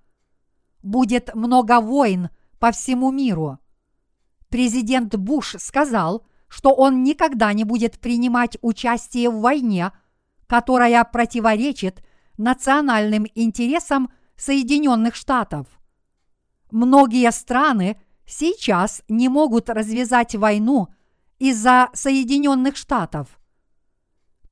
Будет 0.82 1.32
много 1.36 1.80
войн 1.80 2.30
по 2.58 2.72
всему 2.72 3.12
миру– 3.12 3.60
президент 4.50 5.16
Буш 5.16 5.56
сказал, 5.58 6.26
что 6.48 6.74
он 6.74 7.02
никогда 7.02 7.52
не 7.52 7.64
будет 7.64 7.98
принимать 7.98 8.58
участие 8.60 9.30
в 9.30 9.40
войне, 9.40 9.92
которая 10.46 11.02
противоречит 11.04 12.04
национальным 12.40 13.26
интересам 13.34 14.10
Соединенных 14.36 15.14
Штатов. 15.14 15.66
Многие 16.70 17.30
страны 17.32 18.00
сейчас 18.26 19.02
не 19.08 19.28
могут 19.28 19.68
развязать 19.68 20.34
войну 20.34 20.88
из-за 21.38 21.90
Соединенных 21.92 22.76
Штатов. 22.76 23.38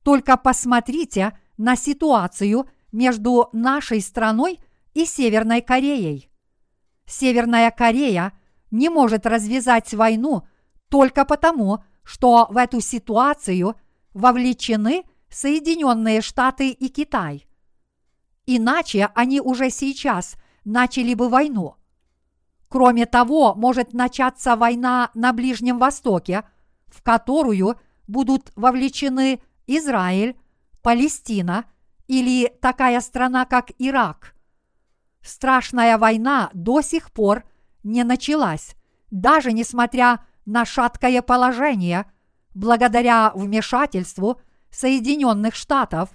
Только 0.03 0.37
посмотрите 0.37 1.37
на 1.57 1.75
ситуацию 1.75 2.69
между 2.91 3.49
нашей 3.53 4.01
страной 4.01 4.59
и 4.93 5.05
Северной 5.05 5.61
Кореей. 5.61 6.29
Северная 7.07 7.71
Корея 7.71 8.33
не 8.69 8.89
может 8.89 9.25
развязать 9.25 9.93
войну 9.95 10.47
только 10.89 11.25
потому, 11.25 11.83
что 12.03 12.47
в 12.51 12.57
эту 12.57 12.81
ситуацию 12.81 13.75
вовлечены 14.13 15.03
Соединенные 15.29 16.21
Штаты 16.21 16.69
и 16.69 16.89
Китай. 16.89 17.48
Иначе 18.51 19.11
они 19.13 19.39
уже 19.39 19.69
сейчас 19.69 20.35
начали 20.65 21.13
бы 21.13 21.29
войну. 21.29 21.75
Кроме 22.67 23.05
того, 23.05 23.53
может 23.53 23.93
начаться 23.93 24.55
война 24.55 25.11
на 25.13 25.33
Ближнем 25.33 25.77
Востоке, 25.77 26.43
в 26.87 27.03
которую 27.03 27.79
будут 28.07 28.51
вовлечены 28.55 29.39
Израиль, 29.67 30.35
Палестина 30.81 31.65
или 32.07 32.51
такая 32.59 33.01
страна, 33.01 33.45
как 33.45 33.69
Ирак. 33.77 34.33
Страшная 35.21 35.99
война 35.99 36.49
до 36.55 36.81
сих 36.81 37.11
пор 37.11 37.43
не 37.83 38.03
началась, 38.03 38.73
даже 39.11 39.51
несмотря 39.51 40.25
на 40.47 40.65
шаткое 40.65 41.21
положение, 41.21 42.11
благодаря 42.55 43.31
вмешательству 43.35 44.41
Соединенных 44.71 45.53
Штатов 45.53 46.09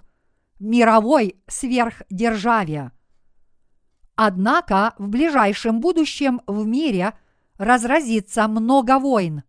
мировой 0.58 1.36
сверхдержаве. 1.46 2.92
Однако 4.16 4.94
в 4.98 5.08
ближайшем 5.08 5.80
будущем 5.80 6.40
в 6.46 6.66
мире 6.66 7.14
разразится 7.58 8.46
много 8.48 8.98
войн. 8.98 9.42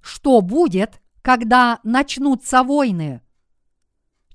Что 0.00 0.40
будет, 0.40 1.00
когда 1.22 1.80
начнутся 1.82 2.62
войны? 2.62 3.22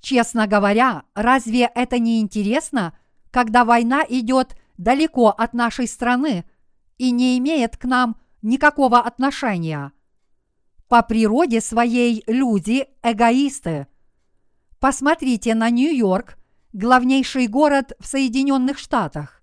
Честно 0.00 0.46
говоря, 0.46 1.04
разве 1.14 1.70
это 1.74 1.98
не 1.98 2.20
интересно, 2.20 2.98
когда 3.30 3.64
война 3.64 4.04
идет 4.08 4.56
далеко 4.76 5.28
от 5.28 5.54
нашей 5.54 5.88
страны 5.88 6.44
и 6.96 7.10
не 7.10 7.38
имеет 7.38 7.76
к 7.76 7.84
нам 7.84 8.16
никакого 8.42 9.00
отношения? 9.00 9.92
По 10.88 11.02
природе 11.02 11.60
своей 11.60 12.22
люди 12.26 12.86
эгоисты. 13.02 13.88
Посмотрите 14.80 15.56
на 15.56 15.70
Нью-Йорк, 15.70 16.38
главнейший 16.72 17.48
город 17.48 17.94
в 17.98 18.06
Соединенных 18.06 18.78
Штатах. 18.78 19.42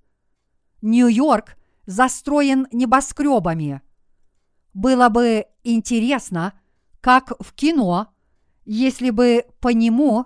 Нью-Йорк 0.81 1.57
застроен 1.85 2.67
небоскребами. 2.71 3.81
Было 4.73 5.09
бы 5.09 5.45
интересно, 5.63 6.53
как 7.01 7.33
в 7.41 7.53
кино, 7.53 8.13
если 8.63 9.09
бы 9.09 9.45
по 9.59 9.69
нему 9.69 10.25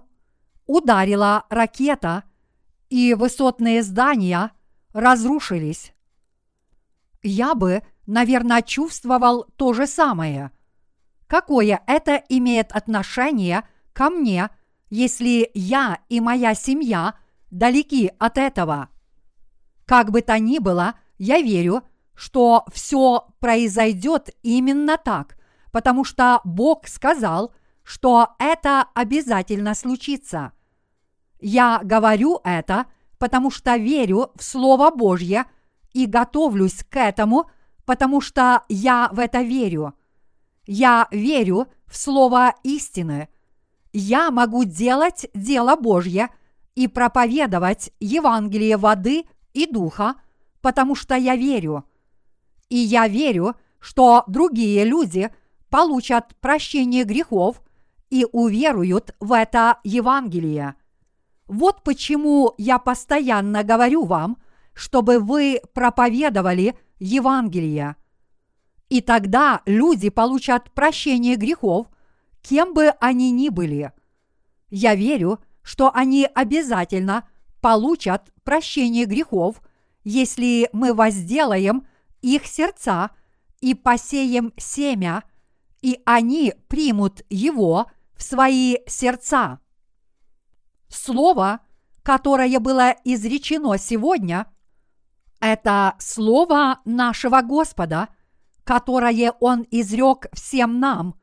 ударила 0.67 1.45
ракета 1.49 2.23
и 2.89 3.15
высотные 3.15 3.81
здания 3.81 4.51
разрушились. 4.93 5.93
Я 7.23 7.55
бы, 7.55 7.81
наверное, 8.05 8.61
чувствовал 8.61 9.45
то 9.55 9.73
же 9.73 9.87
самое. 9.87 10.51
Какое 11.25 11.81
это 11.87 12.23
имеет 12.29 12.71
отношение 12.71 13.67
ко 13.93 14.09
мне, 14.09 14.49
если 14.89 15.49
я 15.53 15.99
и 16.09 16.19
моя 16.19 16.55
семья 16.55 17.15
далеки 17.51 18.11
от 18.19 18.37
этого? 18.37 18.89
Как 19.85 20.11
бы 20.11 20.21
то 20.21 20.37
ни 20.39 20.59
было, 20.59 20.95
я 21.17 21.41
верю, 21.41 21.83
что 22.15 22.65
все 22.71 23.27
произойдет 23.39 24.29
именно 24.43 24.97
так, 24.97 25.37
потому 25.71 26.03
что 26.03 26.41
Бог 26.43 26.87
сказал, 26.87 27.53
что 27.83 28.35
это 28.39 28.85
обязательно 28.93 29.73
случится– 29.73 30.51
я 31.39 31.79
говорю 31.83 32.41
это, 32.43 32.85
потому 33.17 33.49
что 33.49 33.77
верю 33.77 34.31
в 34.35 34.43
Слово 34.43 34.91
Божье 34.91 35.45
и 35.93 36.05
готовлюсь 36.05 36.83
к 36.83 36.97
этому, 36.97 37.49
потому 37.85 38.21
что 38.21 38.63
я 38.67 39.09
в 39.11 39.19
это 39.19 39.41
верю. 39.41 39.93
Я 40.65 41.07
верю 41.11 41.67
в 41.87 41.97
Слово 41.97 42.55
истины. 42.63 43.29
Я 43.91 44.31
могу 44.31 44.63
делать 44.63 45.27
дело 45.33 45.75
Божье 45.75 46.29
и 46.75 46.87
проповедовать 46.87 47.91
Евангелие 47.99 48.77
воды 48.77 49.25
и 49.53 49.65
духа, 49.65 50.15
потому 50.61 50.95
что 50.95 51.15
я 51.15 51.35
верю. 51.35 51.85
И 52.69 52.77
я 52.77 53.07
верю, 53.07 53.55
что 53.79 54.23
другие 54.27 54.85
люди 54.85 55.31
получат 55.69 56.35
прощение 56.39 57.03
грехов 57.03 57.61
и 58.09 58.25
уверуют 58.31 59.15
в 59.19 59.33
это 59.33 59.79
Евангелие. 59.83 60.75
Вот 61.47 61.83
почему 61.83 62.53
я 62.57 62.77
постоянно 62.77 63.63
говорю 63.63 64.05
вам, 64.05 64.37
чтобы 64.73 65.19
вы 65.19 65.61
проповедовали 65.73 66.77
Евангелие. 66.99 67.95
И 68.89 69.01
тогда 69.01 69.61
люди 69.65 70.09
получат 70.09 70.71
прощение 70.71 71.35
грехов, 71.35 71.87
кем 72.41 72.73
бы 72.73 72.89
они 72.99 73.31
ни 73.31 73.49
были. 73.49 73.91
Я 74.69 74.95
верю, 74.95 75.39
что 75.61 75.91
они 75.93 76.27
обязательно 76.33 77.27
получат 77.61 78.31
прощение 78.43 79.05
грехов, 79.05 79.61
если 80.03 80.69
мы 80.73 80.93
возделаем 80.93 81.85
их 82.21 82.45
сердца 82.45 83.11
и 83.61 83.73
посеем 83.73 84.53
семя, 84.57 85.23
и 85.81 86.01
они 86.05 86.53
примут 86.67 87.21
его 87.29 87.87
в 88.15 88.23
свои 88.23 88.77
сердца. 88.87 89.59
Слово, 90.87 91.59
которое 92.03 92.59
было 92.59 92.95
изречено 93.03 93.77
сегодня, 93.77 94.47
это 95.39 95.95
слово 95.99 96.79
нашего 96.85 97.41
Господа, 97.41 98.09
которое 98.63 99.33
Он 99.39 99.65
изрек 99.71 100.27
всем 100.33 100.79
нам, 100.79 101.18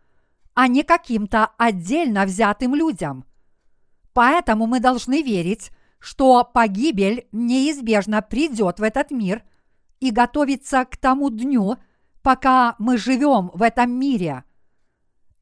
а 0.57 0.67
не 0.67 0.83
каким-то 0.83 1.51
отдельно 1.57 2.25
взятым 2.25 2.75
людям. 2.75 3.25
Поэтому 4.13 4.67
мы 4.67 4.81
должны 4.81 5.23
верить, 5.23 5.71
что 6.01 6.43
погибель 6.43 7.29
неизбежно 7.31 8.21
придет 8.23 8.81
в 8.81 8.83
этот 8.83 9.13
мир 9.13 9.45
и 10.01 10.11
готовиться 10.11 10.85
к 10.85 10.97
тому 10.97 11.31
дню, 11.31 11.77
пока 12.23 12.75
мы 12.81 12.99
живем 12.99 13.53
в 13.55 13.63
этом 13.63 13.93
мире. 13.93 14.43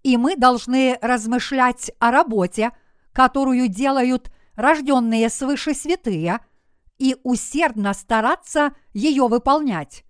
И 0.02 0.18
мы 0.18 0.36
должны 0.36 0.98
размышлять 1.00 1.90
о 1.98 2.10
работе– 2.10 2.72
которую 3.14 3.68
делают 3.68 4.30
рожденные 4.56 5.30
свыше 5.30 5.72
святые, 5.72 6.40
и 6.98 7.16
усердно 7.24 7.92
стараться 7.94 8.74
ее 8.92 9.26
выполнять. 9.26 10.04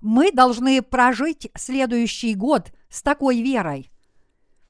Мы 0.00 0.32
должны 0.32 0.82
прожить 0.82 1.50
следующий 1.56 2.34
год 2.34 2.72
с 2.88 3.02
такой 3.02 3.40
верой. 3.40 3.89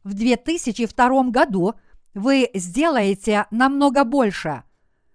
В 0.05 0.15
2002 0.15 1.25
году 1.25 1.75
вы 2.15 2.51
сделаете 2.55 3.47
намного 3.51 4.05
больше. 4.05 4.65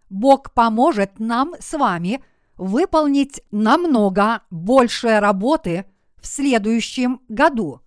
Бог 0.09 0.53
поможет 0.53 1.19
нам 1.19 1.55
с 1.59 1.77
вами 1.77 2.23
выполнить 2.57 3.41
намного 3.51 4.43
больше 4.49 5.19
работы 5.19 5.85
в 6.17 6.27
следующем 6.27 7.21
году. 7.27 7.81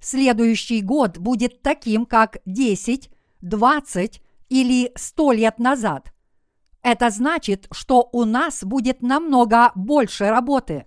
Следующий 0.00 0.80
год 0.80 1.18
будет 1.18 1.62
таким, 1.62 2.06
как 2.06 2.38
10 2.46 3.10
20 3.44 4.22
или 4.48 4.92
100 4.96 5.32
лет 5.32 5.58
назад. 5.58 6.12
Это 6.82 7.10
значит, 7.10 7.68
что 7.72 8.08
у 8.12 8.24
нас 8.24 8.64
будет 8.64 9.02
намного 9.02 9.72
больше 9.74 10.28
работы. 10.28 10.86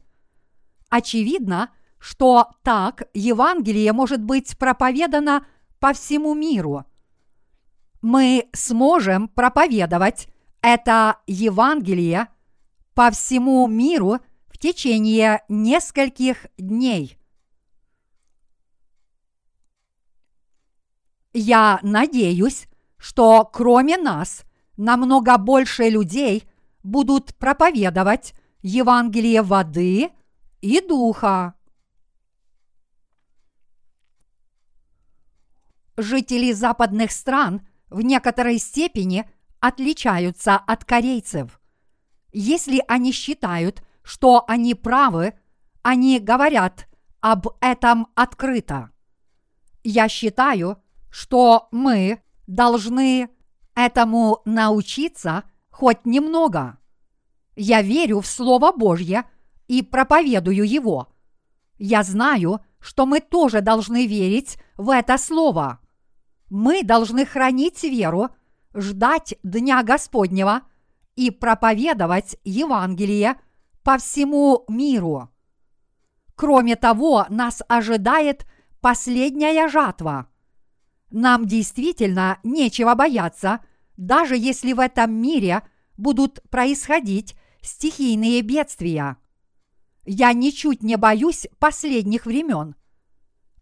Очевидно, 0.90 1.70
что 2.00 2.52
так 2.64 3.04
Евангелие 3.14 3.94
может 3.94 4.22
быть 4.24 4.58
проповедано 4.58 5.46
по 5.80 5.94
всему 5.94 6.34
миру. 6.34 6.86
Мы 8.02 8.48
сможем 8.54 9.28
проповедовать 9.28 10.28
это 10.62 11.18
Евангелие 11.28 12.28
по 12.94 13.12
всему 13.12 13.68
миру 13.68 14.20
в 14.48 14.58
течение 14.58 15.44
нескольких 15.50 16.48
дней. 16.58 17.18
Я 21.34 21.80
надеюсь, 21.84 22.68
что 22.98 23.46
кроме 23.46 23.98
нас 23.98 24.44
намного 24.76 25.38
больше 25.38 25.90
людей 25.90 26.44
будут 26.82 27.36
проповедовать 27.36 28.34
Евангелие 28.62 29.42
воды 29.42 30.10
и 30.62 30.82
духа. 30.82 31.57
Жители 35.98 36.52
западных 36.52 37.12
стран 37.12 37.68
в 37.90 38.02
некоторой 38.02 38.60
степени 38.60 39.28
отличаются 39.60 40.56
от 40.56 40.86
корейцев. 40.86 41.60
Если 42.32 42.84
они 42.88 43.12
считают, 43.12 43.82
что 44.04 44.46
они 44.48 44.76
правы, 44.76 45.34
они 45.82 46.20
говорят 46.20 46.88
об 47.20 47.48
этом 47.62 48.08
открыто. 48.14 48.92
Я 49.84 50.08
считаю, 50.08 50.78
что 51.10 51.68
мы 51.72 52.22
должны 52.46 53.30
этому 53.74 54.42
научиться 54.46 55.46
хоть 55.72 56.06
немного. 56.06 56.78
Я 57.56 57.82
верю 57.82 58.22
в 58.22 58.28
Слово 58.28 58.72
Божье 58.72 59.24
и 59.68 59.82
проповедую 59.82 60.68
его. 60.68 61.08
Я 61.80 62.04
знаю, 62.04 62.60
что 62.80 63.08
мы 63.08 63.20
тоже 63.20 63.62
должны 63.62 64.06
верить 64.06 64.60
в 64.78 64.92
это 64.92 65.18
Слово. 65.18 65.80
Мы 66.50 66.84
должны 66.84 67.26
хранить 67.26 67.84
веру, 67.84 68.30
ждать 68.74 69.36
Дня 69.44 69.84
Господнего 69.84 70.62
и 71.16 71.32
проповедовать 71.32 72.38
Евангелие 72.44 73.40
по 73.84 73.98
всему 73.98 74.64
миру. 74.68 75.30
Кроме 76.36 76.76
того, 76.76 77.26
нас 77.30 77.62
ожидает 77.68 78.46
последняя 78.82 79.68
жатва. 79.68 80.28
Нам 81.10 81.46
действительно 81.46 82.40
нечего 82.44 82.94
бояться, 82.96 83.62
даже 83.96 84.38
если 84.38 84.74
в 84.74 84.80
этом 84.80 85.12
мире 85.12 85.64
будут 85.98 86.42
происходить 86.50 87.36
стихийные 87.62 88.42
бедствия. 88.42 89.18
Я 90.06 90.32
ничуть 90.34 90.84
не 90.84 90.96
боюсь 90.96 91.48
последних 91.60 92.26
времен. 92.26 92.76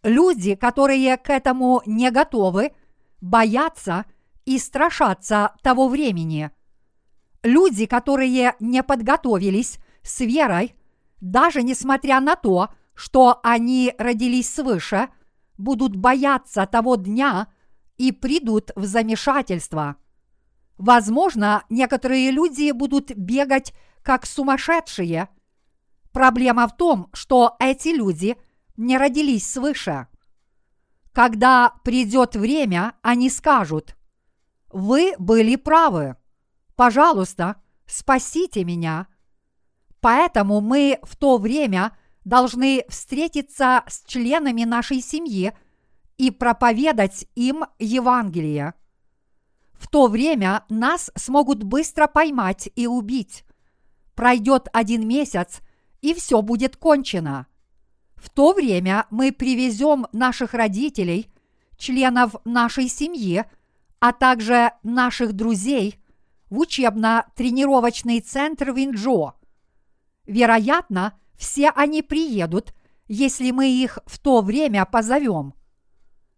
Люди, 0.05 0.53
которые 0.53 1.17
к 1.17 1.31
этому 1.31 1.81
не 1.87 2.11
готовы, 2.11 2.73
боятся 3.21 4.05
и 4.45 4.59
страшатся 4.59 5.55
того 5.63 5.87
времени. 5.87 6.51
Люди, 7.41 7.87
которые 7.87 8.53
не 8.59 8.83
подготовились 8.83 9.79
с 10.03 10.19
верой, 10.19 10.75
даже 11.21 11.63
несмотря 11.63 12.19
на 12.19 12.35
то, 12.35 12.69
что 12.93 13.39
они 13.41 13.95
родились 13.97 14.53
свыше, 14.53 15.09
будут 15.57 15.95
бояться 15.95 16.67
того 16.67 16.97
дня 16.97 17.47
и 17.97 18.11
придут 18.11 18.73
в 18.75 18.85
замешательство. 18.85 19.95
Возможно, 20.77 21.63
некоторые 21.71 22.29
люди 22.29 22.69
будут 22.73 23.11
бегать 23.15 23.73
как 24.03 24.27
сумасшедшие. 24.27 25.29
Проблема 26.11 26.67
в 26.67 26.77
том, 26.77 27.09
что 27.11 27.55
эти 27.59 27.87
люди 27.87 28.37
не 28.77 28.97
родились 28.97 29.49
свыше. 29.49 30.07
Когда 31.13 31.73
придет 31.83 32.35
время, 32.35 32.95
они 33.01 33.29
скажут, 33.29 33.95
«Вы 34.71 35.13
были 35.17 35.55
правы. 35.55 36.17
Пожалуйста, 36.75 37.61
спасите 37.85 38.63
меня». 38.63 39.07
Поэтому 40.01 40.61
мы 40.61 40.99
в 41.03 41.15
то 41.15 41.37
время 41.37 41.97
должны 42.25 42.83
встретиться 42.89 43.83
с 43.87 44.03
членами 44.05 44.63
нашей 44.63 45.01
семьи 45.01 45.53
и 46.17 46.31
проповедать 46.31 47.27
им 47.35 47.65
Евангелие. 47.79 48.73
В 49.73 49.87
то 49.87 50.07
время 50.07 50.63
нас 50.69 51.11
смогут 51.15 51.63
быстро 51.63 52.07
поймать 52.07 52.69
и 52.75 52.87
убить. 52.87 53.45
Пройдет 54.15 54.67
один 54.73 55.07
месяц, 55.07 55.61
и 56.01 56.13
все 56.13 56.41
будет 56.41 56.77
кончено. 56.77 57.47
В 58.15 58.29
то 58.29 58.53
время 58.53 59.05
мы 59.09 59.31
привезем 59.31 60.07
наших 60.11 60.53
родителей, 60.53 61.29
членов 61.77 62.35
нашей 62.45 62.87
семьи, 62.87 63.45
а 63.99 64.13
также 64.13 64.71
наших 64.83 65.33
друзей 65.33 65.99
в 66.49 66.59
учебно-тренировочный 66.59 68.21
центр 68.21 68.71
Винджо. 68.71 69.33
Вероятно, 70.25 71.13
все 71.35 71.69
они 71.69 72.01
приедут, 72.01 72.73
если 73.07 73.51
мы 73.51 73.69
их 73.69 73.99
в 74.05 74.19
то 74.19 74.41
время 74.41 74.85
позовем. 74.85 75.53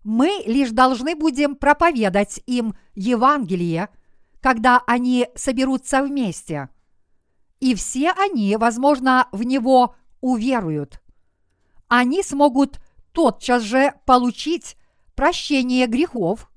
Мы 0.03 0.43
лишь 0.45 0.71
должны 0.71 1.15
будем 1.15 1.55
проповедать 1.55 2.41
им 2.45 2.75
Евангелие, 2.95 3.89
когда 4.41 4.81
они 4.87 5.27
соберутся 5.35 6.01
вместе. 6.03 6.69
И 7.59 7.75
все 7.75 8.11
они, 8.11 8.55
возможно, 8.55 9.27
в 9.31 9.43
него 9.43 9.95
уверуют. 10.21 11.01
Они 11.87 12.23
смогут 12.23 12.79
тотчас 13.11 13.63
же 13.63 13.93
получить 14.05 14.77
прощение 15.15 15.87
грехов, 15.87 16.51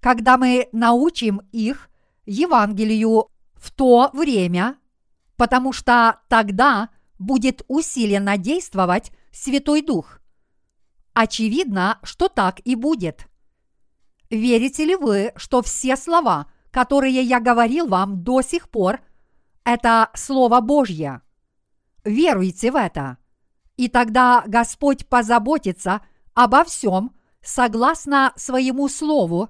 когда 0.00 0.38
мы 0.38 0.68
научим 0.72 1.42
их 1.52 1.90
Евангелию 2.24 3.28
в 3.54 3.70
то 3.72 4.10
время, 4.12 4.78
потому 5.36 5.72
что 5.72 6.20
тогда 6.28 6.90
будет 7.18 7.62
усиленно 7.68 8.38
действовать 8.38 9.12
Святой 9.32 9.82
Дух. 9.82 10.20
Очевидно, 11.12 11.98
что 12.02 12.28
так 12.28 12.60
и 12.64 12.74
будет. 12.76 13.26
Верите 14.30 14.84
ли 14.84 14.94
вы, 14.94 15.32
что 15.36 15.60
все 15.60 15.96
слова, 15.96 16.50
которые 16.70 17.20
я 17.20 17.40
говорил 17.40 17.88
вам 17.88 18.22
до 18.22 18.42
сих 18.42 18.70
пор, 18.70 19.00
это 19.64 20.10
Слово 20.14 20.60
Божье? 20.60 21.20
Веруйте 22.04 22.70
в 22.70 22.76
это. 22.76 23.18
И 23.80 23.88
тогда 23.88 24.44
Господь 24.46 25.06
позаботится 25.08 26.02
обо 26.34 26.64
всем 26.64 27.16
согласно 27.42 28.32
своему 28.36 28.88
Слову. 28.88 29.48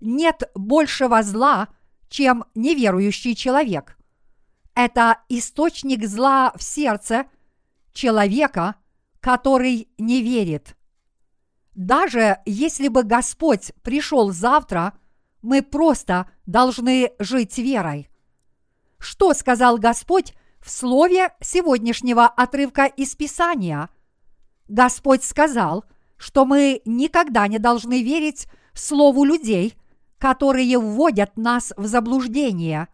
Нет 0.00 0.50
большего 0.54 1.22
зла, 1.22 1.68
чем 2.08 2.44
неверующий 2.54 3.34
человек. 3.34 3.96
Это 4.74 5.20
источник 5.28 6.06
зла 6.06 6.52
в 6.54 6.62
сердце 6.62 7.26
человека– 7.92 8.76
который 9.26 9.88
не 9.98 10.22
верит. 10.22 10.76
Даже 11.74 12.38
если 12.44 12.86
бы 12.86 13.02
Господь 13.02 13.72
пришел 13.82 14.30
завтра, 14.30 14.96
мы 15.42 15.62
просто 15.62 16.30
должны 16.46 17.10
жить 17.18 17.58
верой. 17.58 18.08
Что 18.98 19.34
сказал 19.34 19.78
Господь 19.78 20.32
в 20.66 20.70
слове 20.70 21.32
сегодняшнего 21.40 22.26
отрывка 22.26 22.86
из 22.86 23.14
Писания? 23.14 23.88
Господь 24.66 25.22
сказал, 25.22 25.84
что 26.16 26.44
мы 26.44 26.82
никогда 26.84 27.46
не 27.46 27.60
должны 27.60 28.02
верить 28.02 28.48
слову 28.74 29.22
людей, 29.22 29.74
которые 30.18 30.76
вводят 30.76 31.36
нас 31.36 31.72
в 31.76 31.86
заблуждение. 31.86 32.88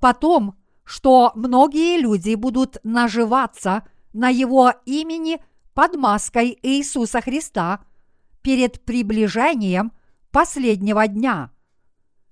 Потом, 0.00 0.56
что 0.82 1.30
многие 1.36 2.00
люди 2.00 2.34
будут 2.34 2.78
наживаться 2.82 3.86
на 4.12 4.28
Его 4.28 4.72
имени 4.84 5.40
под 5.74 5.94
маской 5.94 6.58
Иисуса 6.64 7.20
Христа 7.20 7.80
перед 8.42 8.84
приближением 8.84 9.92
последнего 10.32 11.06
дня. 11.06 11.52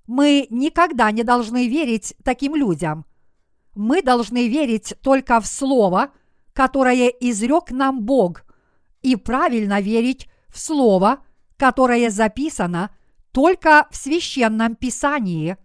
Мы 0.09 0.49
никогда 0.51 1.12
не 1.12 1.23
должны 1.23 1.69
верить 1.69 2.17
таким 2.25 2.57
людям. 2.57 3.06
Мы 3.77 4.01
должны 4.01 4.49
верить 4.49 4.95
только 5.03 5.39
в 5.39 5.47
Слово, 5.47 6.11
которое 6.55 7.09
изрек 7.09 7.70
нам 7.70 8.01
Бог, 8.03 8.45
и 9.03 9.16
правильно 9.16 9.81
верить 9.81 10.29
в 10.49 10.59
Слово, 10.59 11.18
которое 11.59 12.11
записано 12.11 12.91
только 13.33 13.87
в 13.91 13.97
священном 13.97 14.77
Писании. 14.77 15.59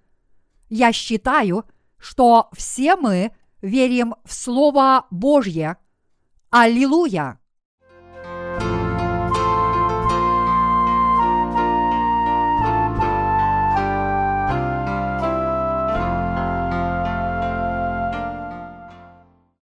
Я 0.69 0.91
считаю, 0.91 1.65
что 1.97 2.49
все 2.51 2.97
мы 2.97 3.31
верим 3.61 4.15
в 4.25 4.33
Слово 4.33 5.07
Божье. 5.09 5.77
Аллилуйя! 6.49 7.40